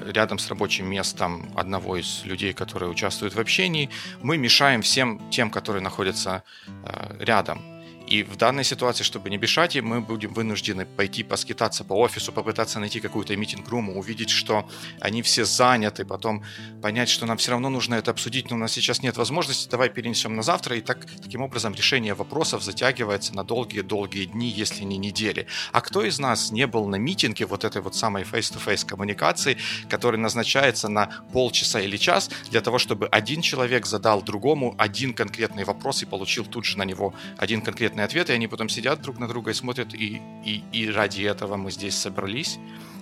рядом 0.06 0.38
с 0.38 0.48
рабочим 0.48 0.86
местом 0.90 1.48
одного 1.54 1.96
из 1.96 2.24
людей, 2.24 2.52
которые 2.52 2.90
участвуют 2.90 3.34
в 3.34 3.40
общении, 3.40 3.90
мы 4.20 4.36
мешаем 4.36 4.82
всем 4.82 5.30
тем, 5.30 5.50
которые 5.50 5.82
находятся 5.82 6.42
э, 6.66 7.16
рядом. 7.20 7.71
И 8.12 8.24
в 8.24 8.36
данной 8.36 8.62
ситуации, 8.62 9.04
чтобы 9.04 9.30
не 9.30 9.38
мешать 9.38 9.74
им, 9.74 9.86
мы 9.86 10.02
будем 10.02 10.34
вынуждены 10.34 10.84
пойти 10.84 11.22
поскитаться 11.22 11.82
по 11.82 11.94
офису, 11.94 12.30
попытаться 12.30 12.78
найти 12.78 13.00
какую-то 13.00 13.34
митинг-руму, 13.34 13.98
увидеть, 13.98 14.28
что 14.28 14.68
они 15.00 15.22
все 15.22 15.46
заняты, 15.46 16.04
потом 16.04 16.44
понять, 16.82 17.08
что 17.08 17.24
нам 17.24 17.38
все 17.38 17.52
равно 17.52 17.70
нужно 17.70 17.94
это 17.94 18.10
обсудить, 18.10 18.50
но 18.50 18.56
у 18.56 18.58
нас 18.58 18.72
сейчас 18.72 19.02
нет 19.02 19.16
возможности, 19.16 19.66
давай 19.70 19.88
перенесем 19.88 20.36
на 20.36 20.42
завтра, 20.42 20.76
и 20.76 20.82
так, 20.82 21.06
таким 21.22 21.40
образом 21.40 21.72
решение 21.72 22.12
вопросов 22.12 22.62
затягивается 22.62 23.34
на 23.34 23.44
долгие-долгие 23.44 24.26
дни, 24.26 24.50
если 24.50 24.84
не 24.84 24.98
недели. 24.98 25.46
А 25.72 25.80
кто 25.80 26.04
из 26.04 26.18
нас 26.18 26.52
не 26.52 26.66
был 26.66 26.88
на 26.88 26.96
митинге 26.96 27.46
вот 27.46 27.64
этой 27.64 27.80
вот 27.80 27.94
самой 27.94 28.24
face-to-face 28.24 28.84
коммуникации, 28.84 29.56
который 29.88 30.20
назначается 30.20 30.90
на 30.90 31.06
полчаса 31.32 31.80
или 31.80 31.96
час 31.96 32.28
для 32.50 32.60
того, 32.60 32.78
чтобы 32.78 33.06
один 33.06 33.40
человек 33.40 33.86
задал 33.86 34.20
другому 34.20 34.74
один 34.76 35.14
конкретный 35.14 35.64
вопрос 35.64 36.02
и 36.02 36.04
получил 36.04 36.44
тут 36.44 36.66
же 36.66 36.76
на 36.76 36.82
него 36.82 37.14
один 37.38 37.62
конкретный 37.62 38.01
конкретные 38.02 38.04
ответы, 38.04 38.32
и 38.32 38.36
они 38.36 38.48
потом 38.48 38.68
сидят 38.68 39.02
друг 39.02 39.18
на 39.18 39.28
друга 39.28 39.50
и 39.50 39.54
смотрят, 39.54 39.94
и, 39.94 40.20
и, 40.44 40.62
и 40.72 40.90
ради 40.90 41.22
этого 41.22 41.56
мы 41.56 41.70
здесь 41.70 41.94
собрались. 41.94 42.58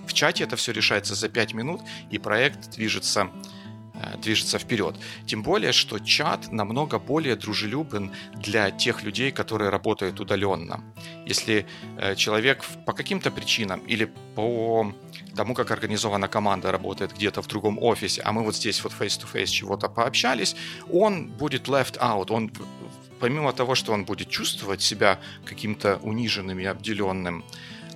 В 0.07 0.13
чате 0.13 0.43
это 0.43 0.55
все 0.55 0.73
решается 0.73 1.15
за 1.15 1.29
5 1.29 1.53
минут, 1.53 1.81
и 2.11 2.19
проект 2.19 2.75
движется 2.75 3.27
э, 3.93 4.17
движется 4.21 4.57
вперед. 4.57 4.95
Тем 5.25 5.43
более, 5.43 5.71
что 5.71 5.99
чат 5.99 6.51
намного 6.51 6.99
более 6.99 7.35
дружелюбен 7.35 8.11
для 8.43 8.71
тех 8.71 9.03
людей, 9.03 9.31
которые 9.31 9.69
работают 9.69 10.19
удаленно. 10.19 10.79
Если 11.27 11.65
э, 11.97 12.15
человек 12.15 12.63
по 12.85 12.93
каким-то 12.93 13.31
причинам 13.31 13.79
или 13.89 14.05
по 14.35 14.85
тому, 15.35 15.53
как 15.53 15.71
организована 15.71 16.27
команда 16.27 16.71
работает 16.71 17.13
где-то 17.13 17.41
в 17.41 17.47
другом 17.47 17.77
офисе, 17.79 18.21
а 18.25 18.31
мы 18.31 18.43
вот 18.43 18.55
здесь 18.55 18.83
вот 18.83 18.93
face-to-face 18.93 19.47
чего-то 19.47 19.89
пообщались, 19.89 20.55
он 20.91 21.27
будет 21.39 21.69
left 21.69 21.97
out, 21.99 22.31
он 22.31 22.51
помимо 23.21 23.53
того, 23.53 23.75
что 23.75 23.93
он 23.93 24.03
будет 24.03 24.29
чувствовать 24.29 24.81
себя 24.81 25.19
каким-то 25.45 25.97
униженным 26.01 26.59
и 26.59 26.65
обделенным, 26.65 27.43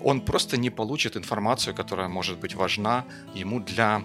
он 0.04 0.22
просто 0.22 0.58
не 0.58 0.70
получит 0.70 1.18
информацию, 1.18 1.76
которая 1.76 2.08
может 2.08 2.38
быть 2.40 2.56
важна 2.56 3.06
ему 3.34 3.60
для 3.60 4.04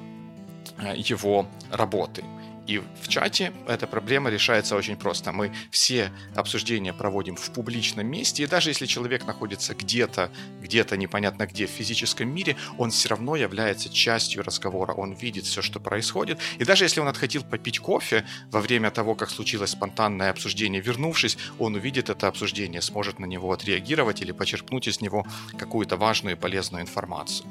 э, 0.79 0.97
его 0.97 1.47
работы. 1.71 2.25
И 2.67 2.79
в 2.79 3.09
чате 3.09 3.53
эта 3.67 3.87
проблема 3.87 4.31
решается 4.31 4.77
очень 4.77 4.97
просто. 4.97 5.33
Мы 5.33 5.53
все 5.71 6.13
обсуждения 6.35 6.93
проводим 6.93 7.37
в 7.37 7.51
публичном 7.51 8.07
месте, 8.07 8.43
и 8.43 8.47
даже 8.47 8.71
если 8.71 8.87
человек 8.87 9.27
находится 9.27 9.75
где-то, 9.75 10.31
где-то 10.61 10.97
непонятно 10.97 11.47
где 11.47 11.67
в 11.67 11.71
физическом 11.71 12.29
мире, 12.29 12.57
он 12.79 12.91
все 12.91 13.09
равно 13.09 13.37
является 13.37 13.89
частью 13.89 14.43
разговора, 14.43 14.93
он 14.93 15.13
видит 15.13 15.45
все, 15.45 15.63
что 15.63 15.81
происходит. 15.81 16.39
И 16.59 16.65
даже 16.65 16.85
если 16.85 17.01
он 17.01 17.09
отходил 17.09 17.43
попить 17.43 17.79
кофе 17.79 18.25
во 18.51 18.61
время 18.61 18.91
того, 18.91 19.15
как 19.15 19.31
случилось 19.31 19.71
спонтанное 19.71 20.31
обсуждение, 20.31 20.81
вернувшись, 20.81 21.39
он 21.59 21.75
увидит 21.75 22.11
это 22.11 22.29
обсуждение, 22.29 22.83
сможет 22.83 23.19
на 23.19 23.25
него 23.27 23.53
отреагировать 23.53 24.23
или 24.23 24.33
почерпнуть 24.33 24.87
из 24.89 25.01
него 25.01 25.27
какую-то 25.59 25.97
важную 25.97 26.37
и 26.37 26.39
полезную 26.39 26.83
информацию. 26.83 27.47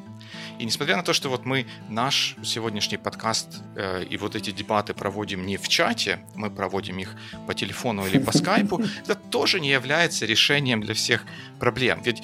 И 0.60 0.66
несмотря 0.66 0.98
на 0.98 1.04
то, 1.04 1.14
что 1.14 1.30
вот 1.30 1.46
мы 1.46 1.66
наш 1.90 2.36
сегодняшний 2.44 2.98
подкаст 2.98 3.62
э, 3.76 4.04
и 4.04 4.18
вот 4.18 4.36
эти 4.36 4.52
дебаты 4.52 4.94
проводим 5.00 5.46
не 5.46 5.58
в 5.58 5.68
чате, 5.68 6.20
мы 6.36 6.52
проводим 6.52 7.00
их 7.00 7.16
по 7.48 7.54
телефону 7.54 8.06
или 8.06 8.20
по 8.20 8.32
скайпу, 8.38 8.82
это 9.04 9.16
тоже 9.16 9.60
не 9.60 9.72
является 9.72 10.26
решением 10.26 10.82
для 10.82 10.94
всех 10.94 11.26
проблем. 11.60 12.02
Ведь 12.04 12.22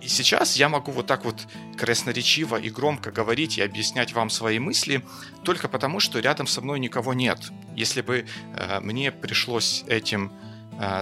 и 0.00 0.08
сейчас 0.08 0.56
я 0.56 0.68
могу 0.68 0.92
вот 0.92 1.06
так 1.06 1.24
вот 1.24 1.46
красноречиво 1.78 2.56
и 2.56 2.68
громко 2.68 3.10
говорить 3.10 3.56
и 3.58 3.62
объяснять 3.62 4.12
вам 4.12 4.28
свои 4.28 4.58
мысли 4.58 5.02
только 5.44 5.68
потому, 5.68 6.00
что 6.00 6.20
рядом 6.20 6.46
со 6.46 6.60
мной 6.60 6.78
никого 6.78 7.14
нет. 7.14 7.38
Если 7.74 8.02
бы 8.02 8.26
э, 8.56 8.80
мне 8.80 9.10
пришлось 9.12 9.84
этим 9.86 10.30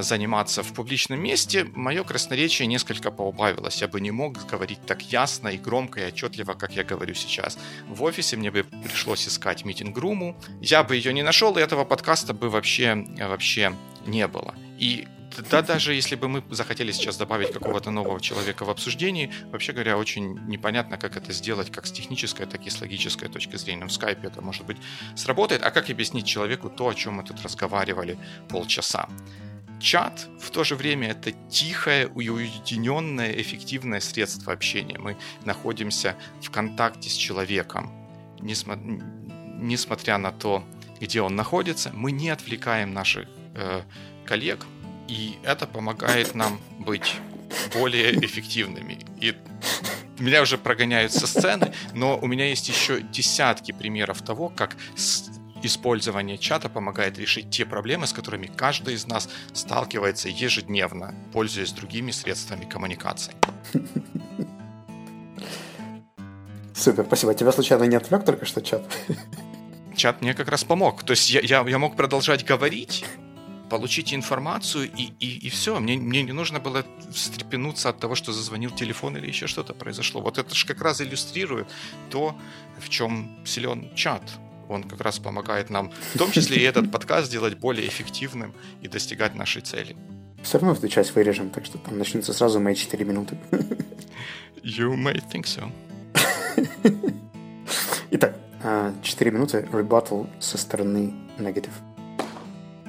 заниматься 0.00 0.62
в 0.62 0.73
публичном 0.73 1.21
месте, 1.21 1.64
мое 1.64 2.05
красноречие 2.05 2.67
несколько 2.67 3.11
поубавилось. 3.11 3.81
Я 3.81 3.88
бы 3.88 4.00
не 4.00 4.11
мог 4.11 4.47
говорить 4.47 4.85
так 4.87 5.02
ясно 5.02 5.49
и 5.49 5.59
громко 5.59 6.00
и 6.00 6.07
отчетливо, 6.09 6.55
как 6.55 6.73
я 6.76 6.85
говорю 6.85 7.14
сейчас. 7.14 7.59
В 7.88 8.02
офисе 8.02 8.37
мне 8.37 8.50
бы 8.50 8.64
пришлось 8.64 9.26
искать 9.26 9.64
митинг-руму. 9.64 10.37
Я 10.61 10.83
бы 10.83 10.97
ее 10.97 11.12
не 11.12 11.23
нашел, 11.23 11.57
и 11.57 11.61
этого 11.61 11.85
подкаста 11.85 12.35
бы 12.35 12.50
вообще, 12.50 12.95
вообще 13.19 13.75
не 14.07 14.26
было. 14.29 14.55
И 14.79 15.07
да, 15.50 15.62
даже 15.62 15.95
если 15.95 16.14
бы 16.14 16.29
мы 16.29 16.43
захотели 16.50 16.93
сейчас 16.93 17.17
добавить 17.17 17.52
какого-то 17.52 17.91
нового 17.91 18.21
человека 18.21 18.64
в 18.64 18.71
обсуждении, 18.71 19.33
вообще 19.50 19.73
говоря, 19.73 19.97
очень 19.97 20.38
непонятно, 20.47 20.99
как 20.99 21.17
это 21.17 21.33
сделать 21.33 21.71
как 21.71 21.87
с 21.87 21.93
технической, 21.93 22.47
так 22.47 22.67
и 22.67 22.71
с 22.71 22.81
логической 22.81 23.29
точки 23.29 23.57
зрения. 23.57 23.87
В 23.87 23.93
скайпе 23.93 24.26
это, 24.26 24.43
может 24.43 24.67
быть, 24.67 24.76
сработает, 25.17 25.62
а 25.62 25.71
как 25.71 25.88
объяснить 25.88 26.26
человеку 26.26 26.69
то, 26.69 26.88
о 26.88 26.95
чем 26.95 27.14
мы 27.14 27.23
тут 27.23 27.43
разговаривали 27.43 28.19
полчаса? 28.49 29.09
Чат 29.83 30.29
в 30.41 30.51
то 30.51 30.65
же 30.65 30.77
время 30.77 31.11
это 31.11 31.33
тихое, 31.51 32.07
уединенное, 32.09 33.33
эффективное 33.33 34.01
средство 34.01 34.53
общения. 34.53 34.99
Мы 34.99 35.17
находимся 35.45 36.17
в 36.41 36.51
контакте 36.51 37.11
с 37.11 37.15
человеком. 37.15 37.91
Несмотря 38.41 40.19
на 40.19 40.33
то, 40.33 40.65
где 41.01 41.21
он 41.21 41.37
находится, 41.37 41.91
мы 41.93 42.12
не 42.12 42.31
отвлекаем 42.31 42.95
наших 42.95 43.29
э, 43.55 43.83
коллег, 44.25 44.67
и 45.09 45.35
это 45.43 45.67
помогает 45.67 46.35
нам 46.35 46.61
быть 46.79 47.17
более 47.75 48.25
эффективными. 48.25 48.99
И 49.21 49.35
меня 50.19 50.43
уже 50.43 50.59
прогоняют 50.59 51.12
со 51.12 51.27
сцены, 51.27 51.73
но 51.95 52.19
у 52.19 52.27
меня 52.27 52.47
есть 52.47 52.69
еще 52.69 53.01
десятки 53.01 53.73
примеров 53.73 54.23
того, 54.23 54.49
как 54.49 54.77
использование 55.62 56.38
чата 56.38 56.69
помогает 56.69 57.19
решить 57.19 57.50
те 57.50 57.64
проблемы, 57.64 58.07
с 58.07 58.12
которыми 58.12 58.47
каждый 58.47 58.95
из 58.95 59.07
нас 59.07 59.28
сталкивается 59.52 60.28
ежедневно, 60.28 61.14
пользуясь 61.33 61.73
другими 61.73 62.11
средствами 62.11 62.64
коммуникации. 62.64 63.35
Супер, 66.75 67.04
спасибо. 67.04 67.35
Тебя 67.35 67.52
случайно 67.52 67.85
не 67.85 67.97
отвлек 67.97 68.25
только 68.25 68.45
что 68.45 68.61
чат? 68.61 68.83
Чат 69.95 70.21
мне 70.23 70.35
как 70.35 70.49
раз 70.49 70.64
помог. 70.64 71.04
То 71.04 71.12
есть 71.12 71.31
я, 71.31 71.40
я, 71.40 71.64
я 71.69 71.78
мог 71.78 71.97
продолжать 71.97 72.45
говорить, 72.45 73.04
получить 73.71 74.12
информацию, 74.12 74.90
и, 74.90 75.12
и, 75.19 75.47
и 75.47 75.49
все. 75.49 75.78
Мне, 75.78 75.97
мне 75.97 76.23
не 76.23 76.33
нужно 76.33 76.61
было 76.61 76.85
встрепенуться 77.11 77.88
от 77.88 78.00
того, 78.00 78.14
что 78.14 78.33
зазвонил 78.33 78.71
телефон 78.71 79.16
или 79.16 79.26
еще 79.28 79.47
что-то 79.47 79.75
произошло. 79.75 80.21
Вот 80.21 80.38
это 80.38 80.54
же 80.54 80.66
как 80.66 80.83
раз 80.83 81.00
иллюстрирует 81.00 81.69
то, 82.11 82.37
в 82.78 82.88
чем 82.88 83.38
силен 83.45 83.95
чат. 83.95 84.23
Он 84.73 84.85
как 84.85 85.00
раз 85.00 85.19
помогает 85.19 85.71
нам, 85.71 85.93
в 86.14 86.19
том 86.19 86.31
числе 86.31 86.57
и 86.57 86.62
этот 86.62 86.91
подкаст, 86.91 87.29
сделать 87.29 87.59
более 87.59 87.87
эффективным 87.87 88.55
и 88.81 88.88
достигать 88.88 89.35
нашей 89.35 89.62
цели. 89.62 89.97
Все 90.43 90.59
равно 90.59 90.73
эту 90.73 90.88
часть 90.88 91.14
вырежем, 91.14 91.50
так 91.50 91.64
что 91.64 91.79
там 91.79 91.99
начнется 91.99 92.33
сразу 92.33 92.59
мои 92.61 92.75
4 92.75 93.05
минуты. 93.05 93.38
You 94.62 94.95
may 94.95 95.21
think 95.33 95.45
so. 95.45 95.71
Итак, 98.11 98.37
4 99.02 99.31
а, 99.31 99.35
минуты 99.35 99.69
rebuttal 99.73 100.29
со 100.41 100.59
стороны 100.59 101.12
negative. 101.38 101.73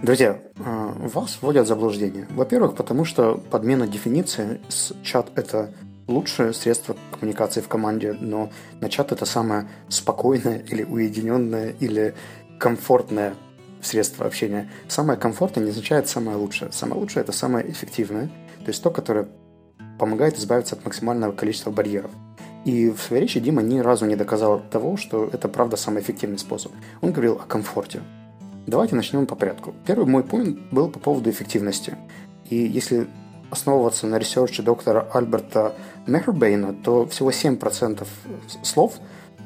Друзья, 0.02 0.42
а, 0.58 0.94
вас 0.98 1.38
вводят 1.42 1.66
в 1.66 1.68
заблуждение. 1.68 2.28
Во-первых, 2.32 2.76
потому 2.76 3.06
что 3.06 3.36
подмена 3.36 3.88
дефиниции 3.88 4.60
с 4.68 4.94
чат– 5.04 5.32
это 5.36 5.74
лучшее 6.08 6.54
средство 6.54 6.96
коммуникации 7.12 7.62
в 7.62 7.68
команде, 7.68 8.14
но 8.14 8.50
на 8.82 8.90
чат 8.90 9.12
это 9.12 9.26
самое 9.26 9.68
спокойное 9.90 10.60
или 10.60 10.84
уединенное 10.84 11.76
или 11.80 12.14
комфортное 12.60 13.36
средство 13.82 14.26
общения. 14.26 14.70
Самое 14.88 15.20
комфортное 15.20 15.64
не 15.64 15.72
означает 15.72 16.08
самое 16.08 16.38
лучшее. 16.38 16.72
Самое 16.72 17.00
лучшее 17.00 17.22
это 17.22 17.32
самое 17.32 17.70
эффективное, 17.70 18.28
то 18.60 18.68
есть 18.68 18.82
то, 18.82 18.90
которое 18.90 19.28
помогает 20.00 20.38
избавиться 20.38 20.76
от 20.76 20.86
максимального 20.86 21.32
количества 21.32 21.72
барьеров. 21.72 22.12
И 22.66 22.90
в 22.90 23.02
своей 23.02 23.24
речи 23.24 23.40
Дима 23.40 23.62
ни 23.62 23.80
разу 23.80 24.06
не 24.06 24.16
доказал 24.16 24.62
того, 24.72 24.96
что 24.96 25.30
это 25.32 25.50
правда 25.50 25.76
самый 25.76 26.02
эффективный 26.02 26.40
способ. 26.40 26.72
Он 27.02 27.12
говорил 27.12 27.34
о 27.34 27.46
комфорте. 27.46 28.02
Давайте 28.66 28.96
начнем 28.96 29.26
по 29.26 29.36
порядку. 29.36 29.74
Первый 29.86 30.06
мой 30.06 30.24
пункт 30.24 30.58
был 30.72 30.90
по 30.90 30.98
поводу 30.98 31.30
эффективности. 31.30 31.98
И 32.50 32.56
если 32.56 33.08
основываться 33.54 34.08
на 34.08 34.20
ресерче 34.20 34.64
доктора 34.64 35.08
Альберта 35.14 35.74
Мехрабиана, 36.08 36.74
то 36.74 37.06
всего 37.08 37.30
7% 37.30 38.06
слов, 38.64 38.96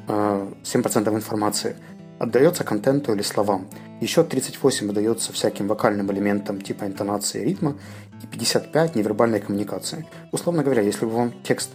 7% 0.06 1.12
э, 1.12 1.14
информации 1.14 1.76
отдается 2.18 2.64
контенту 2.64 3.12
или 3.12 3.22
словам. 3.22 3.68
Еще 4.00 4.24
38 4.24 4.90
отдается 4.90 5.32
всяким 5.32 5.68
вокальным 5.68 6.10
элементам 6.10 6.60
типа 6.60 6.84
интонации 6.84 7.44
ритма, 7.44 7.76
и 8.22 8.26
55 8.26 8.96
невербальной 8.96 9.40
коммуникации. 9.40 10.04
Условно 10.32 10.64
говоря, 10.64 10.82
если 10.82 11.04
бы 11.04 11.12
вам 11.12 11.32
текст 11.44 11.70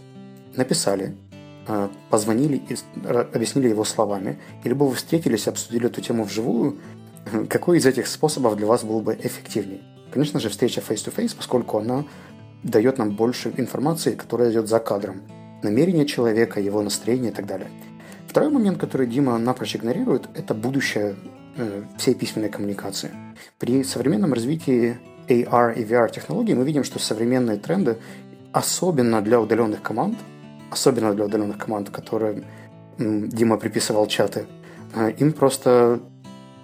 написали, 0.55 1.15
э, 1.67 1.89
позвонили 2.09 2.57
и 2.57 2.75
объяснили 3.33 3.69
его 3.69 3.85
словами, 3.85 4.39
или 4.63 4.73
бы 4.73 4.87
вы 4.87 4.95
встретились 4.95 5.47
и 5.47 5.49
обсудили 5.49 5.85
эту 5.85 6.01
тему 6.01 6.23
вживую, 6.23 6.79
какой 7.49 7.77
из 7.77 7.85
этих 7.85 8.07
способов 8.07 8.57
для 8.57 8.65
вас 8.65 8.83
был 8.83 9.01
бы 9.01 9.13
эффективнее? 9.13 9.92
Конечно 10.13 10.39
же, 10.39 10.49
встреча 10.49 10.79
face-to-face, 10.79 11.35
поскольку 11.35 11.79
она 11.79 12.05
дает 12.61 12.99
нам 12.99 13.15
больше 13.15 13.51
информации, 13.57 14.13
которая 14.13 14.51
идет 14.51 14.67
за 14.67 14.77
кадром. 14.77 15.23
Намерение 15.63 16.05
человека, 16.05 16.59
его 16.59 16.83
настроение 16.83 17.31
и 17.31 17.33
так 17.33 17.47
далее. 17.47 17.67
Второй 18.27 18.51
момент, 18.51 18.77
который 18.77 19.07
Дима 19.07 19.39
напрочь 19.39 19.75
игнорирует, 19.75 20.29
это 20.35 20.53
будущее 20.53 21.15
э, 21.57 21.81
всей 21.97 22.13
письменной 22.13 22.49
коммуникации. 22.49 23.09
При 23.57 23.83
современном 23.83 24.33
развитии 24.33 24.99
AR 25.27 25.73
и 25.73 25.83
VR 25.83 26.11
технологий 26.11 26.53
мы 26.53 26.63
видим, 26.63 26.83
что 26.83 26.99
современные 26.99 27.57
тренды, 27.57 27.97
особенно 28.51 29.19
для 29.23 29.41
удаленных 29.41 29.81
команд, 29.81 30.15
особенно 30.69 31.15
для 31.15 31.25
удаленных 31.25 31.57
команд, 31.57 31.89
которые 31.89 32.43
Дима 32.99 33.57
приписывал 33.57 34.05
чаты, 34.05 34.45
э, 34.93 35.11
им 35.17 35.33
просто 35.33 36.01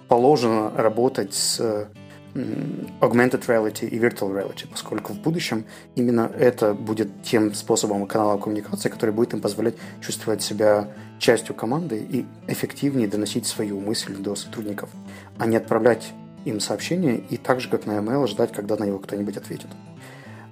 положено 0.06 0.70
работать 0.76 1.34
с 1.34 1.88
augmented 2.34 3.44
reality 3.46 3.88
и 3.88 3.98
virtual 3.98 4.32
reality, 4.32 4.66
поскольку 4.70 5.12
в 5.12 5.20
будущем 5.20 5.64
именно 5.94 6.30
это 6.38 6.74
будет 6.74 7.22
тем 7.22 7.54
способом 7.54 8.04
и 8.04 8.08
каналом 8.08 8.40
коммуникации, 8.40 8.88
который 8.88 9.10
будет 9.10 9.34
им 9.34 9.40
позволять 9.40 9.74
чувствовать 10.00 10.42
себя 10.42 10.88
частью 11.18 11.54
команды 11.54 11.98
и 11.98 12.24
эффективнее 12.46 13.08
доносить 13.08 13.46
свою 13.46 13.80
мысль 13.80 14.14
до 14.16 14.34
сотрудников, 14.34 14.90
а 15.38 15.46
не 15.46 15.56
отправлять 15.56 16.12
им 16.44 16.60
сообщение 16.60 17.22
и 17.28 17.36
так 17.36 17.60
же, 17.60 17.68
как 17.68 17.86
на 17.86 17.92
email, 17.98 18.26
ждать, 18.26 18.52
когда 18.52 18.76
на 18.76 18.84
него 18.84 18.98
кто-нибудь 18.98 19.36
ответит. 19.36 19.68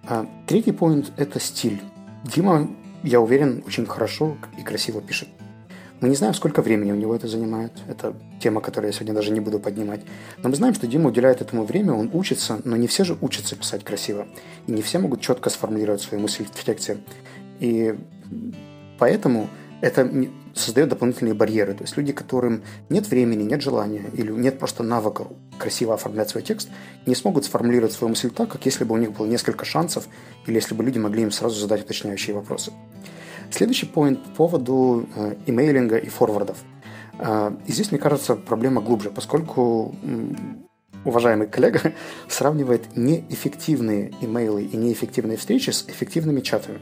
А, 0.07 0.27
третий 0.47 0.73
пункт– 0.73 1.13
это 1.17 1.41
стиль. 1.41 1.81
Дима, 2.25 2.69
я 3.03 3.21
уверен, 3.21 3.63
очень 3.67 3.87
хорошо 3.87 4.37
и 4.59 4.63
красиво 4.63 5.01
пишет. 5.01 5.29
Мы 6.01 6.09
не 6.09 6.15
знаем, 6.15 6.35
сколько 6.35 6.63
времени 6.63 6.93
у 6.93 6.95
него 6.95 7.15
это 7.15 7.27
занимает. 7.27 7.73
Это 7.89 8.15
тема, 8.41 8.61
которую 8.61 8.91
я 8.91 8.93
сегодня 8.93 9.15
даже 9.15 9.33
не 9.33 9.41
буду 9.41 9.59
поднимать. 9.59 10.01
Но 10.43 10.49
мы 10.49 10.55
знаем, 10.55 10.75
что 10.75 10.87
Дима 10.87 11.09
уделяет 11.09 11.41
этому 11.41 11.65
время, 11.65 11.93
он 11.93 12.11
учится, 12.13 12.61
но 12.65 12.77
не 12.77 12.87
все 12.87 13.05
же 13.05 13.17
учатся 13.21 13.57
писать 13.57 13.83
красиво. 13.83 14.29
И 14.67 14.73
не 14.73 14.83
все 14.83 14.99
могут 14.99 15.21
четко 15.21 15.51
сформулировать 15.51 16.01
свою 16.01 16.23
мысль 16.23 16.45
в 16.45 16.65
тексте. 16.65 16.99
И 17.59 17.99
поэтому 18.99 19.49
это 19.81 20.09
создает 20.55 20.89
дополнительные 20.89 21.35
барьеры. 21.35 21.75
То 21.75 21.83
есть 21.83 21.97
люди, 21.97 22.13
которым 22.13 22.63
нет 22.89 23.09
времени, 23.09 23.43
нет 23.43 23.63
желания 23.63 24.05
или 24.13 24.31
нет 24.31 24.59
просто 24.59 24.83
навыка 24.83 25.27
красиво 25.59 25.95
оформлять 25.95 26.31
свой 26.31 26.43
текст, 26.43 26.69
не 27.07 27.15
смогут 27.15 27.45
сформулировать 27.45 27.93
свою 27.93 28.11
мысль 28.11 28.31
так, 28.31 28.49
как 28.49 28.65
если 28.67 28.85
бы 28.85 28.95
у 28.95 28.99
них 28.99 29.13
было 29.13 29.27
несколько 29.27 29.65
шансов 29.65 30.09
или 30.47 30.55
если 30.55 30.75
бы 30.75 30.85
люди 30.85 30.99
могли 30.99 31.23
им 31.23 31.31
сразу 31.31 31.59
задать 31.59 31.83
уточняющие 31.83 32.35
вопросы. 32.35 32.73
Следующий 33.51 33.87
поинт 33.87 34.23
по 34.23 34.31
поводу 34.31 35.09
э, 35.15 35.37
имейлинга 35.47 35.97
и 35.97 36.09
форвардов. 36.09 36.59
Э, 37.19 37.53
и 37.67 37.73
здесь, 37.73 37.91
мне 37.91 38.01
кажется, 38.01 38.37
проблема 38.37 38.81
глубже, 38.81 39.11
поскольку 39.11 39.95
уважаемый 41.05 41.47
коллега 41.47 41.93
сравнивает 42.29 42.97
неэффективные 42.97 44.13
имейлы 44.21 44.65
и 44.65 44.77
неэффективные 44.77 45.37
встречи 45.37 45.71
с 45.71 45.85
эффективными 45.89 46.41
чатами. 46.41 46.81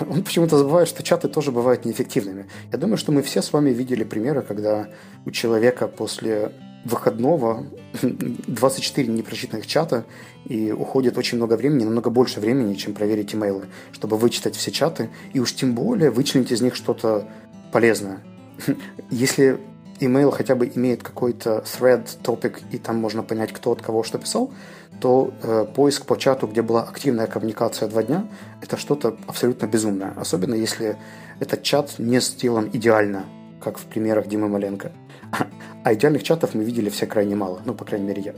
Он 0.00 0.22
почему-то 0.22 0.58
забывает, 0.58 0.88
что 0.88 1.02
чаты 1.02 1.28
тоже 1.28 1.52
бывают 1.52 1.84
неэффективными. 1.84 2.46
Я 2.72 2.78
думаю, 2.78 2.96
что 2.96 3.12
мы 3.12 3.22
все 3.22 3.42
с 3.42 3.52
вами 3.52 3.70
видели 3.70 4.04
примеры, 4.04 4.42
когда 4.42 4.88
у 5.24 5.30
человека 5.30 5.88
после 5.88 6.52
выходного 6.86 7.66
24 8.02 9.12
непрочитанных 9.12 9.66
чата 9.66 10.04
и 10.44 10.72
уходит 10.72 11.18
очень 11.18 11.36
много 11.36 11.54
времени, 11.56 11.84
намного 11.84 12.10
больше 12.10 12.40
времени, 12.40 12.74
чем 12.74 12.94
проверить 12.94 13.34
имейлы, 13.34 13.66
чтобы 13.92 14.16
вычитать 14.16 14.56
все 14.56 14.70
чаты 14.70 15.10
и 15.32 15.40
уж 15.40 15.54
тем 15.54 15.74
более 15.74 16.10
вычленить 16.10 16.52
из 16.52 16.60
них 16.60 16.74
что-то 16.74 17.28
полезное. 17.72 18.20
Если 19.10 19.58
email 20.00 20.30
хотя 20.30 20.54
бы 20.54 20.70
имеет 20.74 21.02
какой-то 21.02 21.64
thread, 21.64 22.08
топик, 22.22 22.60
и 22.70 22.78
там 22.78 22.96
можно 22.96 23.22
понять, 23.22 23.52
кто 23.52 23.72
от 23.72 23.82
кого 23.82 24.02
что 24.02 24.18
писал, 24.18 24.52
то 25.00 25.34
э, 25.42 25.66
поиск 25.74 26.06
по 26.06 26.16
чату, 26.16 26.46
где 26.46 26.62
была 26.62 26.82
активная 26.84 27.26
коммуникация 27.26 27.88
два 27.88 28.02
дня, 28.02 28.26
это 28.62 28.76
что-то 28.76 29.16
абсолютно 29.26 29.66
безумное. 29.66 30.12
Особенно 30.16 30.54
если 30.54 30.96
этот 31.40 31.62
чат 31.62 31.98
не 31.98 32.20
сделан 32.20 32.70
идеально, 32.72 33.24
как 33.60 33.78
в 33.78 33.84
примерах 33.84 34.26
Димы 34.26 34.48
Маленко. 34.48 34.92
А 35.84 35.94
идеальных 35.94 36.24
чатов 36.24 36.54
мы 36.54 36.64
видели 36.64 36.90
все 36.90 37.06
крайне 37.06 37.36
мало, 37.36 37.62
ну, 37.64 37.72
по 37.72 37.84
крайней 37.84 38.06
мере, 38.06 38.20
я. 38.20 38.34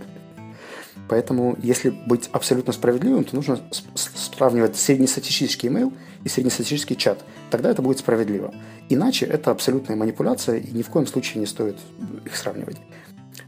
Поэтому, 1.09 1.57
если 1.63 1.89
быть 1.89 2.29
абсолютно 2.33 2.75
справедливым, 2.75 3.25
то 3.25 3.35
нужно 3.35 3.59
сравнивать 3.95 4.77
среднестатистический 4.77 5.69
email 5.69 5.93
и 6.25 6.29
среднестатистический 6.29 6.97
чат. 6.97 7.25
Тогда 7.51 7.71
это 7.71 7.81
будет 7.81 7.99
справедливо. 7.99 8.55
Иначе 8.91 9.25
это 9.25 9.51
абсолютная 9.51 9.97
манипуляция, 9.97 10.59
и 10.59 10.71
ни 10.71 10.83
в 10.83 10.91
коем 10.91 11.07
случае 11.07 11.41
не 11.41 11.47
стоит 11.47 11.79
их 12.27 12.37
сравнивать. 12.37 12.77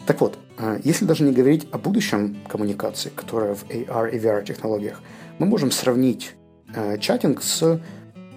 Так 0.07 0.21
вот, 0.21 0.39
а, 0.57 0.81
если 0.83 1.05
даже 1.05 1.25
не 1.25 1.33
говорить 1.33 1.69
о 1.71 1.79
будущем 1.79 2.39
коммуникации, 2.49 3.11
которая 3.15 3.55
в 3.55 3.69
AR 3.69 4.11
и 4.11 4.19
VR 4.19 4.45
технологиях, 4.45 5.03
мы 5.39 5.47
можем 5.47 5.71
сравнить 5.71 6.33
э, 6.75 6.99
чатинг 6.99 7.43
с 7.43 7.81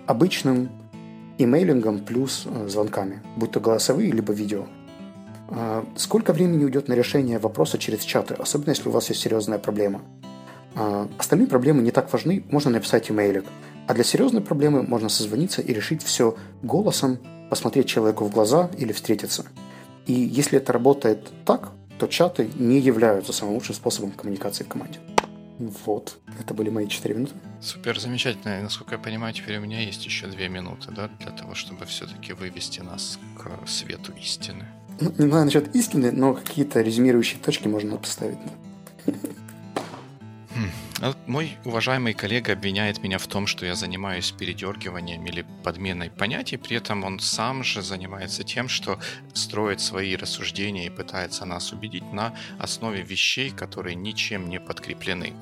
обычным 0.05 0.69
имейлингом 1.37 1.99
плюс 1.99 2.45
э, 2.45 2.67
звонками, 2.67 3.21
будь 3.37 3.51
то 3.51 3.59
голосовые, 3.59 4.11
либо 4.11 4.33
видео. 4.33 4.65
А, 5.49 5.85
сколько 5.95 6.33
времени 6.33 6.63
уйдет 6.63 6.87
на 6.87 6.93
решение 6.93 7.39
вопроса 7.39 7.77
через 7.77 8.01
чаты, 8.03 8.33
особенно 8.33 8.71
если 8.71 8.89
у 8.89 8.91
вас 8.91 9.09
есть 9.09 9.21
серьезная 9.21 9.59
проблема? 9.59 10.01
А, 10.75 11.07
остальные 11.17 11.47
проблемы 11.47 11.81
не 11.81 11.91
так 11.91 12.11
важны, 12.11 12.43
можно 12.49 12.71
написать 12.71 13.09
имейлик. 13.11 13.45
А 13.87 13.93
для 13.93 14.03
серьезной 14.03 14.41
проблемы 14.41 14.83
можно 14.83 15.09
созвониться 15.09 15.61
и 15.61 15.73
решить 15.73 16.03
все 16.03 16.35
голосом, 16.61 17.17
посмотреть 17.49 17.87
человеку 17.87 18.25
в 18.25 18.31
глаза 18.31 18.69
или 18.77 18.93
встретиться. 18.93 19.45
И 20.05 20.13
если 20.13 20.57
это 20.57 20.73
работает 20.73 21.31
так, 21.45 21.71
то 21.99 22.07
чаты 22.07 22.49
не 22.55 22.79
являются 22.79 23.33
самым 23.33 23.55
лучшим 23.55 23.75
способом 23.75 24.11
коммуникации 24.11 24.63
в 24.63 24.69
команде. 24.69 24.99
Вот, 25.85 26.17
это 26.39 26.53
были 26.53 26.69
мои 26.69 26.87
четыре 26.87 27.15
минуты. 27.15 27.33
Супер, 27.61 27.99
замечательно. 27.99 28.59
И, 28.59 28.63
насколько 28.63 28.95
я 28.95 28.99
понимаю, 28.99 29.33
теперь 29.33 29.57
у 29.57 29.61
меня 29.61 29.81
есть 29.81 30.03
еще 30.03 30.27
две 30.27 30.49
минуты, 30.49 30.91
да, 30.91 31.09
для 31.19 31.31
того, 31.31 31.53
чтобы 31.53 31.85
все-таки 31.85 32.33
вывести 32.33 32.81
нас 32.81 33.19
к 33.37 33.67
свету 33.67 34.11
истины. 34.13 34.65
Не 34.99 35.27
знаю 35.27 35.45
насчет 35.45 35.75
истины, 35.75 36.11
но 36.11 36.33
какие-то 36.33 36.81
резюмирующие 36.81 37.39
точки 37.39 37.67
можно 37.67 37.97
поставить. 37.97 38.37
Хм. 39.05 40.69
А 41.01 41.13
мой 41.27 41.57
уважаемый 41.65 42.13
коллега 42.13 42.53
обвиняет 42.53 43.03
меня 43.03 43.17
в 43.17 43.27
том, 43.27 43.47
что 43.47 43.65
я 43.65 43.75
занимаюсь 43.75 44.31
передергиванием 44.31 45.25
или 45.25 45.45
подменой 45.63 46.09
понятий, 46.09 46.57
при 46.57 46.77
этом 46.77 47.03
он 47.03 47.19
сам 47.19 47.63
же 47.63 47.81
занимается 47.81 48.43
тем, 48.43 48.69
что 48.69 48.99
строит 49.33 49.81
свои 49.81 50.15
рассуждения 50.15 50.85
и 50.85 50.89
пытается 50.89 51.45
нас 51.45 51.73
убедить 51.73 52.13
на 52.13 52.33
основе 52.59 53.01
вещей, 53.01 53.49
которые 53.49 53.95
ничем 53.95 54.47
не 54.47 54.59
подкреплены. 54.59 55.33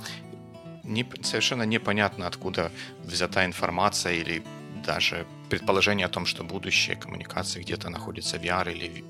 Не, 0.83 1.05
совершенно 1.21 1.63
непонятно, 1.63 2.25
откуда 2.25 2.71
взята 3.03 3.45
информация 3.45 4.13
или 4.13 4.43
даже 4.85 5.27
предположение 5.51 6.05
о 6.05 6.09
том, 6.09 6.25
что 6.25 6.43
будущее 6.45 6.95
коммуникации 6.95 7.61
где-то 7.61 7.89
находится 7.89 8.37
VR 8.37 8.71
или 8.71 9.03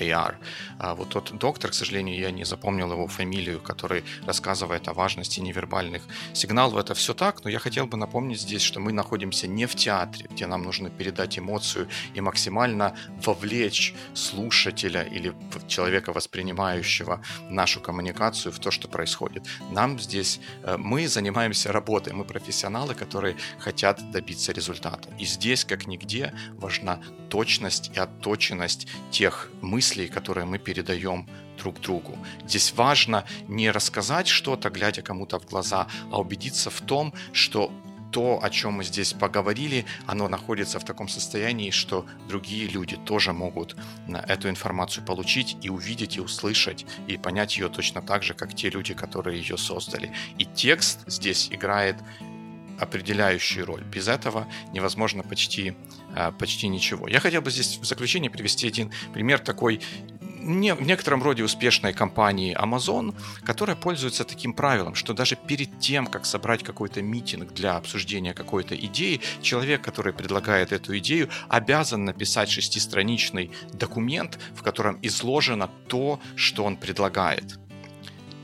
AR. 0.00 0.34
А 0.78 0.94
вот 0.94 1.10
тот 1.10 1.38
доктор, 1.38 1.70
к 1.70 1.74
сожалению, 1.74 2.18
я 2.18 2.32
не 2.32 2.44
запомнил 2.44 2.92
его 2.92 3.06
фамилию, 3.06 3.60
который 3.60 4.02
рассказывает 4.26 4.88
о 4.88 4.92
важности 4.92 5.38
невербальных 5.40 6.02
сигналов. 6.32 6.78
Это 6.78 6.94
все 6.94 7.14
так, 7.14 7.44
но 7.44 7.50
я 7.50 7.60
хотел 7.60 7.86
бы 7.86 7.96
напомнить 7.96 8.40
здесь, 8.40 8.62
что 8.62 8.80
мы 8.80 8.92
находимся 8.92 9.46
не 9.46 9.66
в 9.66 9.76
театре, 9.76 10.26
где 10.28 10.46
нам 10.46 10.62
нужно 10.62 10.90
передать 10.90 11.38
эмоцию 11.38 11.88
и 12.16 12.20
максимально 12.20 12.96
вовлечь 13.24 13.94
слушателя 14.14 15.02
или 15.02 15.32
человека, 15.68 16.12
воспринимающего 16.12 17.20
нашу 17.50 17.80
коммуникацию 17.80 18.52
в 18.52 18.58
то, 18.58 18.72
что 18.72 18.88
происходит. 18.88 19.44
Нам 19.70 20.00
здесь, 20.00 20.40
э, 20.64 20.76
мы 20.76 21.06
занимаемся 21.06 21.70
работой, 21.72 22.12
мы 22.12 22.24
профессионалы, 22.24 22.94
которые 22.96 23.36
хотят 23.60 24.10
добиться 24.10 24.52
результата. 24.52 25.08
И 25.20 25.24
здесь, 25.24 25.64
как 25.64 25.83
нигде, 25.86 26.34
важна 26.54 27.00
точность 27.28 27.90
и 27.94 27.98
отточенность 27.98 28.88
тех 29.10 29.50
мыслей, 29.60 30.08
которые 30.08 30.44
мы 30.44 30.58
передаем 30.58 31.28
друг 31.58 31.80
другу. 31.80 32.18
Здесь 32.46 32.72
важно 32.74 33.24
не 33.48 33.70
рассказать 33.70 34.28
что-то, 34.28 34.70
глядя 34.70 35.02
кому-то 35.02 35.38
в 35.38 35.46
глаза, 35.46 35.86
а 36.10 36.20
убедиться 36.20 36.70
в 36.70 36.80
том, 36.80 37.14
что 37.32 37.72
то, 38.10 38.38
о 38.40 38.48
чем 38.48 38.74
мы 38.74 38.84
здесь 38.84 39.12
поговорили, 39.12 39.86
оно 40.06 40.28
находится 40.28 40.78
в 40.78 40.84
таком 40.84 41.08
состоянии, 41.08 41.70
что 41.70 42.06
другие 42.28 42.68
люди 42.68 42.96
тоже 42.96 43.32
могут 43.32 43.76
эту 44.28 44.48
информацию 44.48 45.04
получить 45.04 45.56
и 45.62 45.68
увидеть, 45.68 46.16
и 46.16 46.20
услышать, 46.20 46.86
и 47.08 47.16
понять 47.16 47.56
ее 47.56 47.68
точно 47.68 48.02
так 48.02 48.22
же, 48.22 48.34
как 48.34 48.54
те 48.54 48.70
люди, 48.70 48.94
которые 48.94 49.40
ее 49.40 49.58
создали. 49.58 50.12
И 50.38 50.44
текст 50.44 51.00
здесь 51.08 51.48
играет 51.50 51.96
определяющую 52.78 53.66
роль. 53.66 53.82
Без 53.84 54.08
этого 54.08 54.46
невозможно 54.72 55.22
почти, 55.22 55.74
а, 56.14 56.32
почти 56.32 56.68
ничего. 56.68 57.08
Я 57.08 57.20
хотел 57.20 57.42
бы 57.42 57.50
здесь 57.50 57.78
в 57.80 57.84
заключение 57.84 58.30
привести 58.30 58.66
один 58.66 58.90
пример 59.12 59.38
такой 59.38 59.80
не, 60.44 60.74
в 60.74 60.82
некотором 60.82 61.22
роде 61.22 61.42
успешной 61.42 61.92
компании 61.92 62.56
Amazon, 62.56 63.14
которая 63.44 63.76
пользуется 63.76 64.24
таким 64.24 64.52
правилом, 64.52 64.94
что 64.94 65.14
даже 65.14 65.36
перед 65.36 65.80
тем, 65.80 66.06
как 66.06 66.26
собрать 66.26 66.62
какой-то 66.62 67.02
митинг 67.02 67.52
для 67.52 67.76
обсуждения 67.76 68.34
какой-то 68.34 68.76
идеи, 68.76 69.20
человек, 69.42 69.82
который 69.82 70.12
предлагает 70.12 70.72
эту 70.72 70.96
идею, 70.98 71.28
обязан 71.48 72.04
написать 72.04 72.50
шестистраничный 72.50 73.50
документ, 73.72 74.38
в 74.54 74.62
котором 74.62 74.98
изложено 75.02 75.70
то, 75.88 76.20
что 76.36 76.64
он 76.64 76.76
предлагает. 76.76 77.58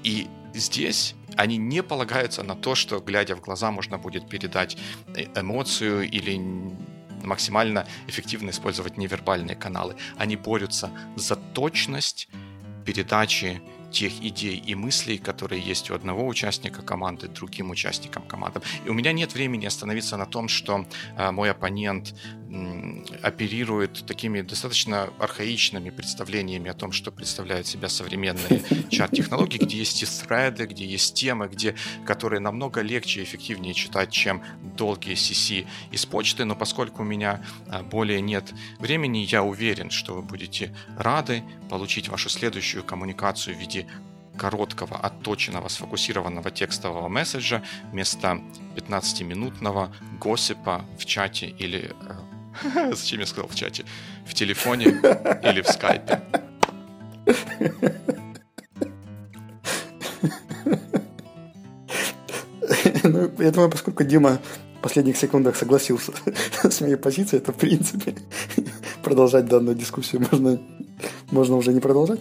И 0.02 0.28
здесь 0.54 1.14
они 1.36 1.56
не 1.56 1.82
полагаются 1.82 2.42
на 2.42 2.54
то, 2.54 2.74
что, 2.74 3.00
глядя 3.00 3.36
в 3.36 3.40
глаза, 3.40 3.70
можно 3.70 3.98
будет 3.98 4.28
передать 4.28 4.76
э, 5.16 5.24
эмоцию 5.40 6.08
или 6.08 6.40
максимально 7.24 7.86
эффективно 8.08 8.50
использовать 8.50 8.96
невербальные 8.96 9.56
каналы. 9.56 9.96
Они 10.16 10.36
борются 10.36 10.90
за 11.16 11.36
точность 11.36 12.28
передачи 12.84 13.60
тех 13.90 14.12
идей 14.22 14.56
и 14.56 14.74
мыслей, 14.74 15.18
которые 15.18 15.60
есть 15.60 15.90
у 15.90 15.94
одного 15.94 16.26
участника 16.26 16.82
команды 16.82 17.28
другим 17.28 17.70
участникам 17.70 18.22
команды. 18.22 18.60
И 18.86 18.88
у 18.88 18.94
меня 18.94 19.12
нет 19.12 19.34
времени 19.34 19.66
остановиться 19.66 20.16
на 20.16 20.26
том, 20.26 20.48
что 20.48 20.86
э, 21.16 21.30
мой 21.30 21.50
оппонент 21.50 22.14
оперирует 23.22 24.04
такими 24.06 24.40
достаточно 24.40 25.10
архаичными 25.18 25.90
представлениями 25.90 26.70
о 26.70 26.74
том, 26.74 26.90
что 26.92 27.12
представляют 27.12 27.66
себя 27.66 27.88
современные 27.88 28.62
чат-технологии, 28.90 29.58
где 29.58 29.78
есть 29.78 30.02
и 30.02 30.06
thread, 30.06 30.66
где 30.66 30.84
есть 30.84 31.14
темы, 31.14 31.48
где, 31.48 31.74
которые 32.04 32.40
намного 32.40 32.80
легче 32.80 33.20
и 33.20 33.24
эффективнее 33.24 33.74
читать, 33.74 34.10
чем 34.10 34.42
долгие 34.76 35.14
CC 35.14 35.66
из 35.92 36.06
почты. 36.06 36.44
Но 36.44 36.56
поскольку 36.56 37.02
у 37.02 37.04
меня 37.04 37.44
э, 37.66 37.82
более 37.82 38.20
нет 38.20 38.52
времени, 38.78 39.18
я 39.18 39.44
уверен, 39.44 39.90
что 39.90 40.14
вы 40.14 40.22
будете 40.22 40.74
рады 40.96 41.44
получить 41.68 42.08
вашу 42.08 42.28
следующую 42.28 42.82
коммуникацию 42.82 43.56
в 43.56 43.60
виде 43.60 43.86
короткого, 44.36 44.96
отточенного, 44.96 45.68
сфокусированного 45.68 46.50
текстового 46.50 47.08
месседжа 47.08 47.62
вместо 47.92 48.40
15-минутного 48.74 49.94
госипа 50.18 50.84
в 50.98 51.04
чате 51.04 51.46
или... 51.46 51.94
Зачем 52.92 53.20
я 53.20 53.26
сказал 53.26 53.48
в 53.48 53.54
чате? 53.54 53.84
В 54.26 54.34
телефоне 54.34 54.86
или 55.42 55.62
в 55.62 55.68
скайпе. 55.68 56.20
Ну, 63.02 63.30
я 63.38 63.50
думаю, 63.50 63.70
поскольку 63.70 64.04
Дима 64.04 64.40
в 64.78 64.82
последних 64.82 65.16
секундах 65.16 65.56
согласился 65.56 66.12
с 66.62 66.80
моей 66.80 66.96
позицией, 66.96 67.40
то, 67.40 67.52
в 67.52 67.56
принципе, 67.56 68.14
продолжать 69.02 69.46
данную 69.46 69.76
дискуссию 69.76 70.26
можно, 70.30 70.60
можно 71.30 71.56
уже 71.56 71.72
не 71.72 71.80
продолжать. 71.80 72.20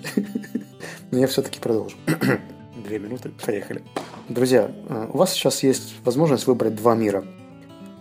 Но 1.12 1.20
я 1.20 1.28
все-таки 1.28 1.60
продолжу. 1.60 1.96
Две 2.86 3.00
минуты, 3.00 3.32
поехали. 3.46 3.84
Друзья, 4.30 4.72
э, 4.90 5.08
у 5.12 5.18
вас 5.18 5.34
сейчас 5.34 5.64
есть 5.64 5.96
возможность 6.04 6.48
выбрать 6.48 6.76
два 6.76 6.96
мира. 6.96 7.26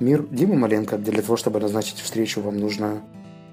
Мир 0.00 0.22
Димы 0.30 0.54
Маленко, 0.54 0.96
для 0.96 1.22
того, 1.22 1.37
чтобы 1.37 1.58
назначить 1.58 1.98
встречу, 1.98 2.40
вам 2.40 2.56
нужно 2.56 3.02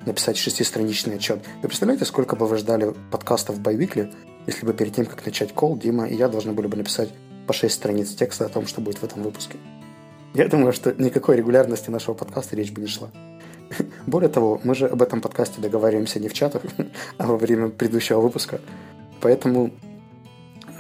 написать 0.06 0.38
шестистраничный 0.38 1.16
отчет. 1.16 1.40
Вы 1.64 1.70
представляете, 1.70 2.06
сколько 2.06 2.36
бы 2.36 2.46
вы 2.46 2.58
ждали 2.58 2.94
подкастов 3.10 3.60
Байвикли, 3.60 4.12
если 4.46 4.64
бы 4.64 4.74
перед 4.74 4.94
тем, 4.94 5.08
как 5.08 5.26
начать 5.26 5.54
кол, 5.54 5.76
Дима 5.76 6.08
и 6.08 6.16
я 6.16 6.28
должны 6.28 6.54
были 6.54 6.68
бы 6.68 6.78
написать 6.78 7.10
по 7.48 7.54
шесть 7.54 7.74
страниц 7.74 8.14
текста 8.14 8.46
о 8.46 8.50
том, 8.50 8.68
что 8.68 8.80
будет 8.80 9.00
в 9.00 9.04
этом 9.04 9.24
выпуске. 9.24 9.58
Я 10.36 10.48
думаю, 10.48 10.72
что 10.72 10.94
никакой 10.94 11.38
регулярности 11.38 11.90
нашего 11.90 12.14
подкаста 12.14 12.56
речь 12.56 12.72
бы 12.72 12.82
не 12.82 12.88
шла. 12.88 13.10
Более 14.06 14.30
того, 14.30 14.62
мы 14.64 14.76
же 14.76 14.86
об 14.86 15.02
этом 15.02 15.22
подкасте 15.22 15.62
договариваемся 15.62 16.20
не 16.20 16.30
в 16.30 16.34
чатах, 16.34 16.62
а 17.18 17.26
во 17.26 17.38
время 17.38 17.70
предыдущего 17.70 18.20
выпуска. 18.20 18.62
Поэтому, 19.20 19.72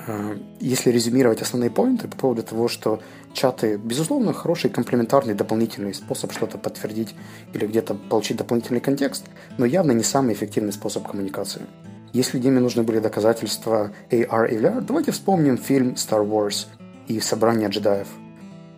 э, 0.05 0.37
если 0.59 0.91
резюмировать 0.91 1.41
основные 1.41 1.71
поинты 1.71 2.07
по 2.07 2.17
поводу 2.17 2.43
того, 2.43 2.67
что 2.67 3.01
чаты, 3.35 3.77
безусловно, 3.77 4.33
хороший 4.33 4.69
комплементарный 4.71 5.35
дополнительный 5.35 5.93
способ 5.93 6.31
что-то 6.31 6.57
подтвердить 6.57 7.13
или 7.53 7.67
где-то 7.67 7.93
получить 7.93 8.37
дополнительный 8.37 8.79
контекст, 8.79 9.25
но 9.57 9.65
явно 9.65 9.91
не 9.91 10.03
самый 10.03 10.33
эффективный 10.33 10.73
способ 10.73 11.07
коммуникации. 11.07 11.61
Если 12.13 12.39
Диме 12.39 12.61
нужны 12.61 12.83
были 12.83 12.99
доказательства 12.99 13.91
AR 14.09 14.49
и 14.49 14.55
VR, 14.55 14.81
давайте 14.81 15.11
вспомним 15.11 15.57
фильм 15.57 15.95
Star 15.95 16.25
Wars 16.25 16.67
и 17.07 17.19
собрание 17.19 17.69
джедаев. 17.69 18.07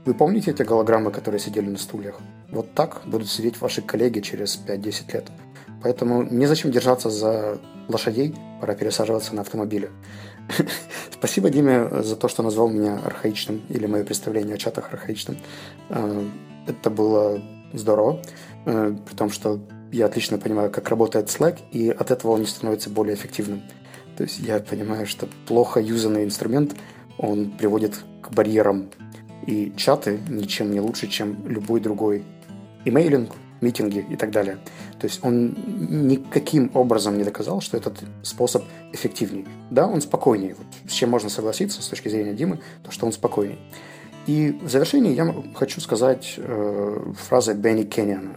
Вы 0.06 0.14
помните 0.14 0.52
эти 0.52 0.64
голограммы, 0.64 1.12
которые 1.12 1.40
сидели 1.40 1.70
на 1.70 1.78
стульях? 1.78 2.16
Вот 2.50 2.74
так 2.74 3.02
будут 3.06 3.30
сидеть 3.30 3.62
ваши 3.62 3.82
коллеги 3.82 4.22
через 4.22 4.60
5-10 4.68 5.14
лет. 5.14 5.28
Поэтому 5.84 6.24
незачем 6.24 6.72
держаться 6.72 7.10
за 7.10 7.60
лошадей, 7.88 8.34
пора 8.60 8.74
пересаживаться 8.74 9.36
на 9.36 9.42
автомобили. 9.42 9.92
Спасибо 11.12 11.50
Диме 11.50 11.90
за 12.04 12.16
то, 12.16 12.28
что 12.28 12.44
назвал 12.44 12.70
меня 12.70 13.00
архаичным, 13.04 13.62
или 13.70 13.86
мое 13.86 14.04
представление 14.04 14.56
о 14.56 14.58
чатах 14.58 14.94
архаичным. 14.94 15.38
Э, 15.90 16.24
это 16.68 16.90
было 16.90 17.42
здорово, 17.74 18.22
э, 18.66 18.96
при 19.06 19.16
том, 19.16 19.30
что 19.30 19.60
я 19.92 20.06
отлично 20.06 20.38
понимаю, 20.38 20.70
как 20.70 20.90
работает 20.90 21.28
Slack, 21.28 21.60
и 21.72 21.90
от 21.90 22.12
этого 22.12 22.32
он 22.32 22.42
не 22.42 22.46
становится 22.46 22.90
более 22.90 23.16
эффективным. 23.16 23.62
То 24.18 24.24
есть 24.24 24.40
я 24.40 24.60
понимаю, 24.60 25.06
что 25.06 25.28
плохо 25.48 25.80
юзанный 25.80 26.24
инструмент, 26.24 26.76
он 27.18 27.52
приводит 27.52 28.00
к 28.22 28.32
барьерам. 28.32 28.90
И 29.46 29.72
чаты 29.78 30.20
ничем 30.28 30.72
не 30.72 30.82
лучше, 30.82 31.08
чем 31.08 31.48
любой 31.48 31.80
другой. 31.80 32.24
Имейлинг 32.84 33.32
митинги 33.62 34.06
и 34.10 34.16
так 34.16 34.32
далее. 34.32 34.58
То 35.00 35.08
есть 35.08 35.20
он 35.24 35.56
никаким 36.08 36.72
образом 36.74 37.18
не 37.18 37.24
доказал, 37.24 37.62
что 37.62 37.78
этот 37.78 38.00
способ 38.24 38.64
эффективнее. 38.94 39.46
Да, 39.72 39.88
он 39.88 40.02
спокойнее. 40.02 40.56
Вот 40.56 40.68
с 40.90 40.94
чем 40.94 41.10
можно 41.10 41.30
согласиться 41.30 41.82
с 41.82 41.88
точки 41.88 42.10
зрения 42.10 42.34
Димы, 42.34 42.60
то 42.84 42.92
что 42.92 43.06
он 43.06 43.12
спокойнее. 43.12 43.58
И 44.28 44.60
в 44.62 44.70
завершении 44.70 45.14
я 45.14 45.34
хочу 45.56 45.80
сказать 45.80 46.36
э, 46.38 47.14
фразы 47.18 47.54
Бенни 47.54 47.84
Кенниана, 47.84 48.36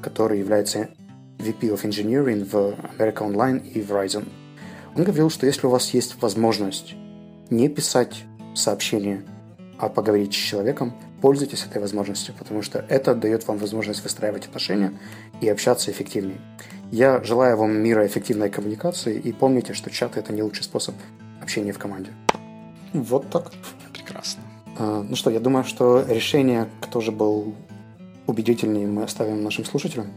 который 0.00 0.38
является 0.38 0.88
VP 1.38 1.72
of 1.72 1.82
Engineering 1.82 2.44
в 2.44 2.76
America 2.96 3.28
Online 3.28 3.60
и 3.66 3.80
Verizon. 3.80 4.28
Он 4.94 5.04
говорил, 5.04 5.30
что 5.30 5.46
если 5.46 5.66
у 5.66 5.70
вас 5.70 5.92
есть 5.94 6.20
возможность 6.22 6.94
не 7.50 7.68
писать 7.68 8.24
сообщение, 8.54 9.24
а 9.78 9.88
поговорить 9.88 10.32
с 10.32 10.36
человеком, 10.36 10.94
пользуйтесь 11.22 11.64
этой 11.64 11.80
возможностью, 11.80 12.34
потому 12.36 12.62
что 12.62 12.84
это 12.88 13.14
дает 13.14 13.46
вам 13.46 13.56
возможность 13.58 14.02
выстраивать 14.02 14.46
отношения 14.46 14.92
и 15.40 15.48
общаться 15.48 15.90
эффективнее. 15.90 16.40
Я 16.90 17.22
желаю 17.22 17.56
вам 17.56 17.70
мира 17.70 18.06
эффективной 18.06 18.50
коммуникации 18.50 19.18
и 19.18 19.32
помните, 19.32 19.72
что 19.72 19.90
чат– 19.90 20.16
это 20.18 20.32
не 20.32 20.42
лучший 20.42 20.64
способ 20.64 20.94
общения 21.40 21.72
в 21.72 21.78
команде. 21.78 22.10
Вот 22.92 23.30
так. 23.30 23.52
Прекрасно. 23.92 24.42
А, 24.78 25.02
ну 25.08 25.16
что, 25.16 25.30
я 25.30 25.40
думаю, 25.40 25.64
что 25.64 26.04
решение, 26.08 26.68
кто 26.80 27.00
же 27.00 27.12
был 27.12 27.54
убедительнее, 28.26 28.86
мы 28.86 29.04
оставим 29.04 29.42
нашим 29.42 29.64
слушателям. 29.64 30.08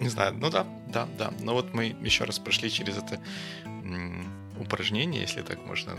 Не 0.00 0.08
знаю, 0.08 0.34
ну 0.34 0.50
да, 0.50 0.66
да, 0.92 1.06
да. 1.18 1.30
Но 1.40 1.52
вот 1.52 1.74
мы 1.74 1.94
еще 2.02 2.24
раз 2.24 2.38
прошли 2.38 2.70
через 2.70 2.96
это 2.96 3.18
упражнение, 4.60 5.22
если 5.22 5.42
так 5.42 5.64
можно 5.66 5.92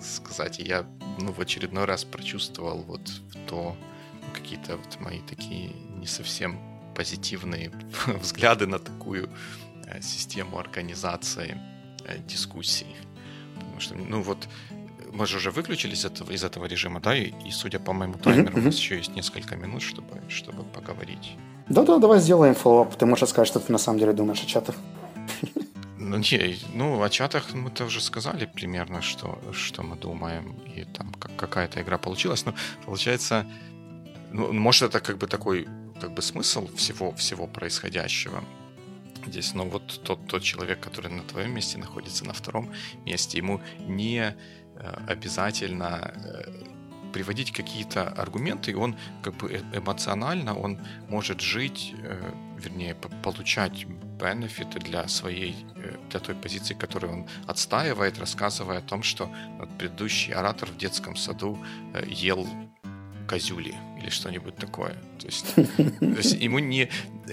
сказать. 0.00 0.60
И 0.60 0.64
я 0.64 0.86
ну, 1.18 1.32
в 1.32 1.40
очередной 1.40 1.84
раз 1.84 2.04
прочувствовал 2.04 2.82
вот 2.82 3.10
то 3.48 3.76
какие-то 4.32 4.76
вот 4.76 5.00
мои 5.00 5.20
такие 5.20 5.70
не 5.98 6.06
совсем 6.06 6.58
позитивные 6.94 7.70
взгляды 8.06 8.66
на 8.66 8.78
такую 8.78 9.28
э, 9.86 10.00
систему 10.00 10.58
организации 10.58 11.58
э, 12.06 12.18
дискуссий. 12.26 12.96
Потому 13.54 13.80
что, 13.80 13.94
ну 13.94 14.22
вот, 14.22 14.48
мы 15.12 15.26
же 15.26 15.36
уже 15.36 15.50
выключились 15.50 16.00
из 16.00 16.04
этого, 16.04 16.32
из 16.32 16.44
этого 16.44 16.66
режима, 16.66 17.00
да, 17.00 17.16
и, 17.16 17.32
и 17.46 17.50
судя 17.50 17.78
по 17.78 17.92
моему 17.92 18.14
таймеру, 18.14 18.58
у 18.58 18.60
нас 18.60 18.76
еще 18.76 18.96
есть 18.96 19.14
несколько 19.14 19.56
минут, 19.56 19.82
чтобы, 19.82 20.20
чтобы 20.28 20.64
поговорить. 20.64 21.36
Да-да, 21.68 21.98
давай 21.98 22.20
сделаем 22.20 22.54
follow-up. 22.54 22.96
Ты 22.96 23.06
можешь 23.06 23.22
рассказать, 23.22 23.48
что 23.48 23.60
ты 23.60 23.72
на 23.72 23.78
самом 23.78 23.98
деле 23.98 24.12
думаешь 24.12 24.42
о 24.42 24.46
чатах. 24.46 24.76
Ну, 26.06 26.18
не, 26.18 26.58
ну, 26.74 27.02
о 27.02 27.08
чатах 27.08 27.54
мы-то 27.54 27.86
уже 27.86 28.00
сказали 28.00 28.44
примерно, 28.44 29.00
что, 29.00 29.40
что 29.52 29.82
мы 29.82 29.96
думаем, 29.96 30.52
и 30.76 30.84
там 30.84 31.12
как, 31.14 31.34
какая-то 31.36 31.80
игра 31.80 31.96
получилась. 31.96 32.44
Но 32.44 32.54
получается, 32.84 33.46
ну, 34.30 34.52
может, 34.52 34.82
это 34.82 35.00
как 35.00 35.16
бы 35.16 35.26
такой 35.26 35.66
как 36.00 36.12
бы 36.12 36.20
смысл 36.20 36.68
всего, 36.76 37.12
всего 37.12 37.46
происходящего 37.46 38.44
здесь. 39.26 39.54
Но 39.54 39.64
вот 39.64 40.00
тот, 40.04 40.26
тот 40.26 40.42
человек, 40.42 40.80
который 40.80 41.10
на 41.10 41.22
твоем 41.22 41.54
месте 41.54 41.78
находится, 41.78 42.26
на 42.26 42.34
втором 42.34 42.70
месте, 43.06 43.38
ему 43.38 43.62
не 43.78 44.18
э, 44.18 44.34
обязательно 45.08 46.12
э, 46.14 46.64
приводить 47.14 47.50
какие-то 47.52 48.08
аргументы, 48.08 48.72
и 48.72 48.74
он 48.74 48.96
как 49.22 49.36
бы 49.36 49.50
э, 49.50 49.62
эмоционально, 49.78 50.54
он 50.54 50.78
может 51.08 51.40
жить, 51.40 51.94
вернее, 52.58 52.94
получать 53.22 53.86
бенефиты 54.18 54.78
для 54.78 55.08
своей, 55.08 55.54
э, 55.76 55.96
для 56.10 56.20
той 56.20 56.34
позиции, 56.34 56.74
которую 56.74 57.12
он 57.12 57.28
отстаивает, 57.46 58.18
рассказывая 58.18 58.78
о 58.78 58.82
том, 58.82 59.02
что 59.02 59.30
предыдущий 59.78 60.32
оратор 60.32 60.70
в 60.70 60.76
детском 60.76 61.16
саду 61.16 61.58
ел 62.06 62.46
козюли 63.26 63.74
или 64.00 64.10
что-нибудь 64.10 64.56
такое. 64.56 64.94
То 65.18 65.26
есть, 65.26 65.54
то 65.54 66.16
есть 66.16 66.34
ему 66.34 66.58
не, 66.58 66.90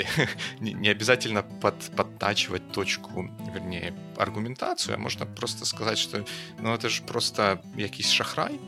не, 0.60 0.74
не 0.74 0.90
обязательно 0.90 1.44
под, 1.44 1.76
подтачивать 1.96 2.72
точку, 2.72 3.30
вернее, 3.54 3.94
аргументацию, 4.18 4.96
а 4.96 4.98
можно 4.98 5.26
просто 5.26 5.66
сказать, 5.66 5.98
что 5.98 6.26
ну 6.60 6.74
это 6.74 6.90
же 6.90 7.04
просто 7.04 7.62
якийсь 7.76 8.10
шахрай, 8.10 8.60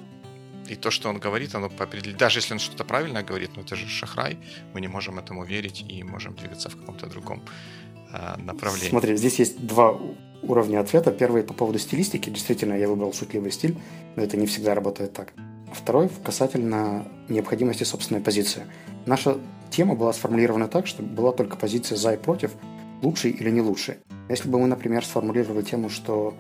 и 0.70 0.76
то, 0.76 0.92
что 0.92 1.10
он 1.10 1.20
говорит, 1.20 1.56
оно 1.56 1.70
по 1.70 1.84
определению... 1.84 2.18
Даже 2.18 2.40
если 2.40 2.54
он 2.54 2.60
что-то 2.60 2.86
правильно 2.86 3.22
говорит, 3.22 3.52
но 3.56 3.64
это 3.64 3.76
же 3.76 3.88
шахрай, 3.88 4.38
мы 4.74 4.80
не 4.80 4.88
можем 4.88 5.20
этому 5.20 5.44
верить 5.44 5.84
и 5.88 6.04
можем 6.04 6.36
двигаться 6.36 6.70
в 6.70 6.78
каком-то 6.78 7.08
другом 7.08 7.44
э, 8.14 8.42
направлении. 8.42 8.90
Смотри, 8.90 9.18
здесь 9.18 9.40
есть 9.40 9.66
два 9.66 10.00
уровня 10.42 10.80
ответа. 10.80 11.12
Первый 11.12 11.44
по 11.44 11.54
поводу 11.54 11.80
стилистики. 11.80 12.30
Действительно, 12.30 12.74
я 12.74 12.88
выбрал 12.88 13.14
шутливый 13.14 13.52
стиль, 13.52 13.78
но 14.16 14.24
это 14.24 14.38
не 14.38 14.46
всегда 14.46 14.76
работает 14.76 15.14
так. 15.14 15.34
Второй 15.74 16.10
касательно 16.24 17.08
необходимости 17.30 17.84
собственной 17.84 18.22
позиции. 18.22 18.64
Наша 19.06 19.38
тема 19.72 19.96
была 19.96 20.14
сформулирована 20.14 20.68
так, 20.68 20.86
что 20.86 21.02
была 21.02 21.32
только 21.32 21.58
позиция 21.58 21.98
за 21.98 22.14
и 22.14 22.18
против, 22.18 22.52
лучший 23.02 23.32
или 23.32 23.50
не 23.50 23.62
лучший. 23.62 23.96
Если 24.30 24.48
бы 24.48 24.60
мы, 24.60 24.68
например, 24.68 25.04
сформулировали 25.04 25.64
тему, 25.64 25.90
что 25.90 26.36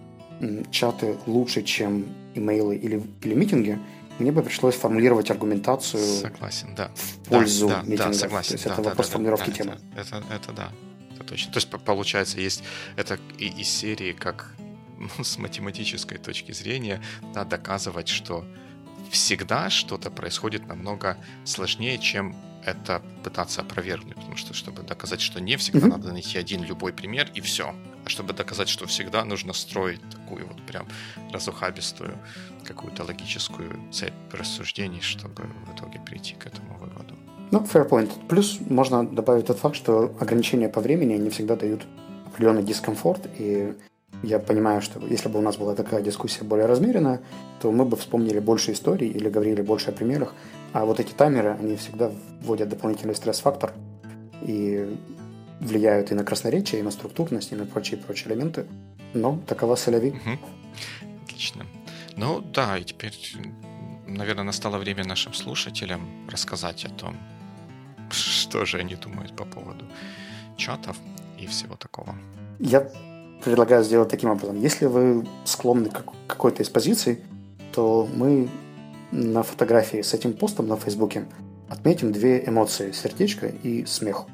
чаты 0.71 1.15
лучше, 1.25 1.63
чем 1.63 2.05
имейлы 2.35 2.75
или, 2.75 3.01
или 3.23 3.33
митинги, 3.33 3.79
мне 4.19 4.31
бы 4.31 4.43
пришлось 4.43 4.75
формулировать 4.75 5.31
аргументацию 5.31 6.03
Согласен, 6.03 6.75
да. 6.75 6.91
в 6.93 7.29
пользу 7.29 7.67
да, 7.67 7.81
митингов. 7.81 8.07
Да, 8.07 8.13
согласен. 8.13 8.49
То 8.49 8.53
есть 8.53 8.65
да, 8.65 8.73
это 8.73 8.81
да, 8.83 8.89
вопрос 8.89 9.07
да, 9.07 9.13
формулировки 9.13 9.49
да, 9.49 9.55
темы. 9.55 9.77
Это, 9.95 10.17
это, 10.17 10.33
это 10.33 10.51
да, 10.53 10.69
точно. 11.33 11.51
То 11.51 11.57
есть 11.57 11.69
получается 11.69 12.39
есть 12.39 12.63
это 12.95 13.19
и 13.39 13.47
из 13.47 13.67
серии 13.67 14.13
как 14.13 14.53
ну, 14.99 15.23
с 15.23 15.37
математической 15.37 16.17
точки 16.17 16.51
зрения 16.51 17.01
да, 17.33 17.43
доказывать, 17.43 18.07
что 18.07 18.45
всегда 19.09 19.69
что-то 19.69 20.11
происходит 20.11 20.67
намного 20.67 21.17
сложнее, 21.43 21.97
чем 21.97 22.35
это 22.65 23.01
пытаться 23.23 23.61
опровергнуть, 23.61 24.15
потому 24.15 24.37
что 24.37 24.53
чтобы 24.53 24.83
доказать, 24.83 25.21
что 25.21 25.41
не 25.41 25.57
всегда 25.57 25.79
mm-hmm. 25.79 25.89
надо 25.89 26.13
найти 26.13 26.37
один 26.37 26.63
любой 26.63 26.93
пример 26.93 27.29
и 27.33 27.41
все. 27.41 27.75
А 28.05 28.09
чтобы 28.09 28.33
доказать, 28.33 28.69
что 28.69 28.85
всегда 28.85 29.25
нужно 29.25 29.53
строить 29.53 30.01
такую 30.09 30.47
вот 30.47 30.65
прям 30.65 30.87
разухабистую 31.31 32.17
какую-то 32.63 33.03
логическую 33.03 33.91
цепь 33.91 34.13
рассуждений, 34.31 35.01
чтобы 35.01 35.43
в 35.65 35.75
итоге 35.75 35.99
прийти 35.99 36.35
к 36.35 36.45
этому 36.45 36.77
выводу. 36.77 37.02
Ну, 37.53 37.59
fair 37.59 37.87
point. 37.87 38.11
Плюс 38.27 38.59
можно 38.67 39.05
добавить 39.05 39.45
тот 39.45 39.59
факт, 39.59 39.75
что 39.75 40.11
ограничения 40.19 40.69
по 40.69 40.81
времени 40.81 41.13
не 41.13 41.29
всегда 41.29 41.55
дают 41.55 41.85
определенный 42.25 42.63
дискомфорт, 42.63 43.29
и 43.37 43.75
я 44.23 44.39
понимаю, 44.39 44.81
что 44.81 44.99
если 45.05 45.29
бы 45.29 45.37
у 45.37 45.43
нас 45.43 45.57
была 45.57 45.75
такая 45.75 46.01
дискуссия 46.01 46.43
более 46.43 46.65
размеренная, 46.65 47.21
то 47.61 47.71
мы 47.71 47.85
бы 47.85 47.95
вспомнили 47.95 48.39
больше 48.39 48.71
историй 48.71 49.07
или 49.07 49.29
говорили 49.29 49.61
больше 49.61 49.91
о 49.91 49.93
примерах, 49.93 50.33
а 50.71 50.83
вот 50.85 50.99
эти 50.99 51.13
таймеры, 51.13 51.55
они 51.59 51.75
всегда 51.75 52.11
вводят 52.41 52.69
дополнительный 52.69 53.13
стресс-фактор 53.13 53.71
и 54.41 54.97
влияют 55.59 56.11
и 56.11 56.15
на 56.15 56.23
красноречие, 56.23 56.81
и 56.81 56.83
на 56.83 56.89
структурность, 56.89 57.51
и 57.51 57.55
на 57.55 57.67
прочие-прочие 57.67 58.33
элементы. 58.33 58.65
Но 59.13 59.37
такова 59.45 59.75
соляви. 59.75 60.09
Угу. 60.09 61.19
Отлично. 61.25 61.67
Ну 62.17 62.41
да, 62.41 62.79
и 62.79 62.83
теперь, 62.83 63.13
наверное, 64.07 64.43
настало 64.43 64.79
время 64.79 65.05
нашим 65.05 65.35
слушателям 65.35 66.01
рассказать 66.31 66.85
о 66.85 66.89
том, 66.89 67.15
что 68.13 68.65
же 68.65 68.77
они 68.77 68.95
думают 68.95 69.35
по 69.35 69.45
поводу 69.45 69.85
чатов 70.57 70.97
и 71.37 71.47
всего 71.47 71.75
такого. 71.75 72.15
Я 72.59 72.89
предлагаю 73.43 73.83
сделать 73.83 74.09
таким 74.09 74.29
образом. 74.29 74.59
Если 74.59 74.85
вы 74.85 75.27
склонны 75.45 75.89
к 75.89 76.03
какой-то 76.27 76.63
из 76.63 76.69
позиций, 76.69 77.19
то 77.73 78.07
мы 78.13 78.49
на 79.11 79.43
фотографии 79.43 80.01
с 80.01 80.13
этим 80.13 80.33
постом 80.33 80.67
на 80.67 80.77
Фейсбуке 80.77 81.25
отметим 81.69 82.11
две 82.11 82.43
эмоции– 82.47 82.91
сердечко 82.93 83.47
и 83.47 83.85
смех. 83.85 84.25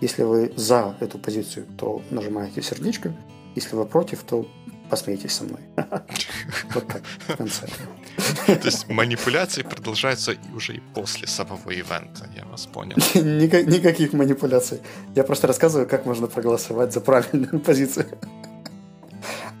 Если 0.00 0.22
вы 0.22 0.52
за 0.56 0.96
эту 1.00 1.18
позицию, 1.18 1.66
то 1.76 2.02
нажимаете 2.10 2.62
сердечко. 2.62 3.12
Если 3.54 3.74
вы 3.74 3.84
против, 3.84 4.22
то 4.22 4.46
посмейтесь 4.88 5.32
со 5.32 5.44
мной. 5.44 5.60
Вот 6.74 6.86
так, 6.86 7.02
в 7.28 7.36
конце. 7.36 7.66
То 8.46 8.66
есть 8.66 8.88
манипуляции 8.88 9.62
продолжаются 9.62 10.34
уже 10.54 10.76
и 10.76 10.80
после 10.94 11.26
самого 11.26 11.70
ивента, 11.70 12.28
я 12.36 12.44
вас 12.44 12.66
понял. 12.66 12.96
Никаких 13.14 14.12
манипуляций. 14.12 14.80
Я 15.14 15.24
просто 15.24 15.46
рассказываю, 15.46 15.88
как 15.88 16.06
можно 16.06 16.26
проголосовать 16.26 16.92
за 16.92 17.00
правильную 17.00 17.60
позицию. 17.66 18.06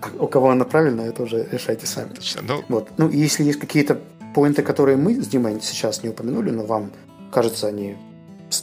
А 0.00 0.08
у 0.18 0.28
кого 0.28 0.50
она 0.50 0.64
правильная, 0.64 1.08
это 1.08 1.22
уже 1.22 1.48
решайте 1.50 1.86
сами. 1.86 2.10
Ну, 2.42 2.64
вот. 2.68 2.90
ну, 2.98 3.08
если 3.10 3.44
есть 3.44 3.58
какие-то 3.58 4.00
поинты, 4.34 4.62
которые 4.62 4.96
мы 4.96 5.20
с 5.20 5.26
Димой 5.26 5.60
сейчас 5.60 6.02
не 6.02 6.10
упомянули, 6.10 6.50
но 6.50 6.64
вам 6.64 6.92
кажется, 7.32 7.66
они 7.68 7.96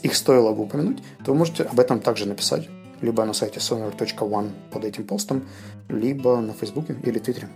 их 0.04 0.16
стоило 0.16 0.54
бы 0.54 0.64
упомянуть, 0.64 1.04
то 1.24 1.32
вы 1.32 1.38
можете 1.38 1.64
об 1.64 1.80
этом 1.80 2.00
также 2.00 2.26
написать 2.28 2.70
либо 3.06 3.24
на 3.24 3.34
сайте 3.34 3.60
sonar.one 3.60 4.52
под 4.72 4.84
этим 4.84 5.06
постом, 5.06 5.48
либо 5.90 6.42
на 6.42 6.54
Фейсбуке 6.54 6.96
или 7.04 7.20
Твиттере. 7.20 7.50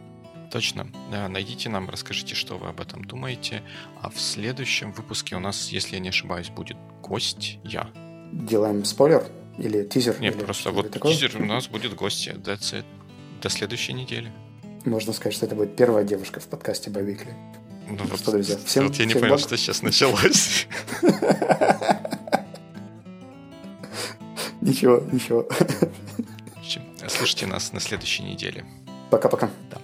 Точно. 0.51 0.87
Найдите 1.29 1.69
нам, 1.69 1.89
расскажите, 1.89 2.35
что 2.35 2.57
вы 2.57 2.69
об 2.69 2.79
этом 2.79 3.03
думаете. 3.05 3.61
А 4.01 4.09
в 4.09 4.19
следующем 4.19 4.91
выпуске 4.91 5.35
у 5.35 5.39
нас, 5.39 5.69
если 5.69 5.95
я 5.95 5.99
не 5.99 6.09
ошибаюсь, 6.09 6.49
будет 6.49 6.77
гость 7.03 7.59
я. 7.63 7.89
Делаем 8.31 8.85
спойлер 8.85 9.25
или 9.57 9.83
тизер? 9.83 10.19
Нет, 10.19 10.35
или 10.35 10.43
просто 10.43 10.71
вот 10.71 10.91
такое? 10.91 11.13
тизер 11.13 11.35
у 11.39 11.45
нас 11.45 11.67
будет 11.67 11.93
гость. 11.95 12.27
That's 12.27 12.73
it. 12.73 12.85
До 13.41 13.49
следующей 13.49 13.93
недели. 13.93 14.31
Можно 14.85 15.13
сказать, 15.13 15.35
что 15.35 15.45
это 15.45 15.55
будет 15.55 15.75
первая 15.75 16.03
девушка 16.03 16.39
в 16.39 16.47
подкасте 16.47 16.89
Бавикли. 16.89 17.33
Ну, 17.87 17.97
ну 17.97 18.05
вот, 18.05 18.19
что, 18.19 18.31
друзья, 18.31 18.57
всем, 18.65 18.87
вот 18.87 18.95
я 18.95 19.05
не 19.05 19.13
понял, 19.13 19.37
что 19.37 19.57
сейчас 19.57 19.81
началось. 19.81 20.67
Ничего, 24.61 25.01
ничего. 25.11 25.47
Слушайте 27.07 27.47
нас 27.47 27.73
на 27.73 27.79
следующей 27.79 28.23
неделе. 28.23 28.65
Пока-пока. 29.09 29.49
Да. 29.69 29.77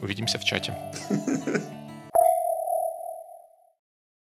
Увидимся 0.00 0.38
в 0.38 0.44
чате. 0.44 0.76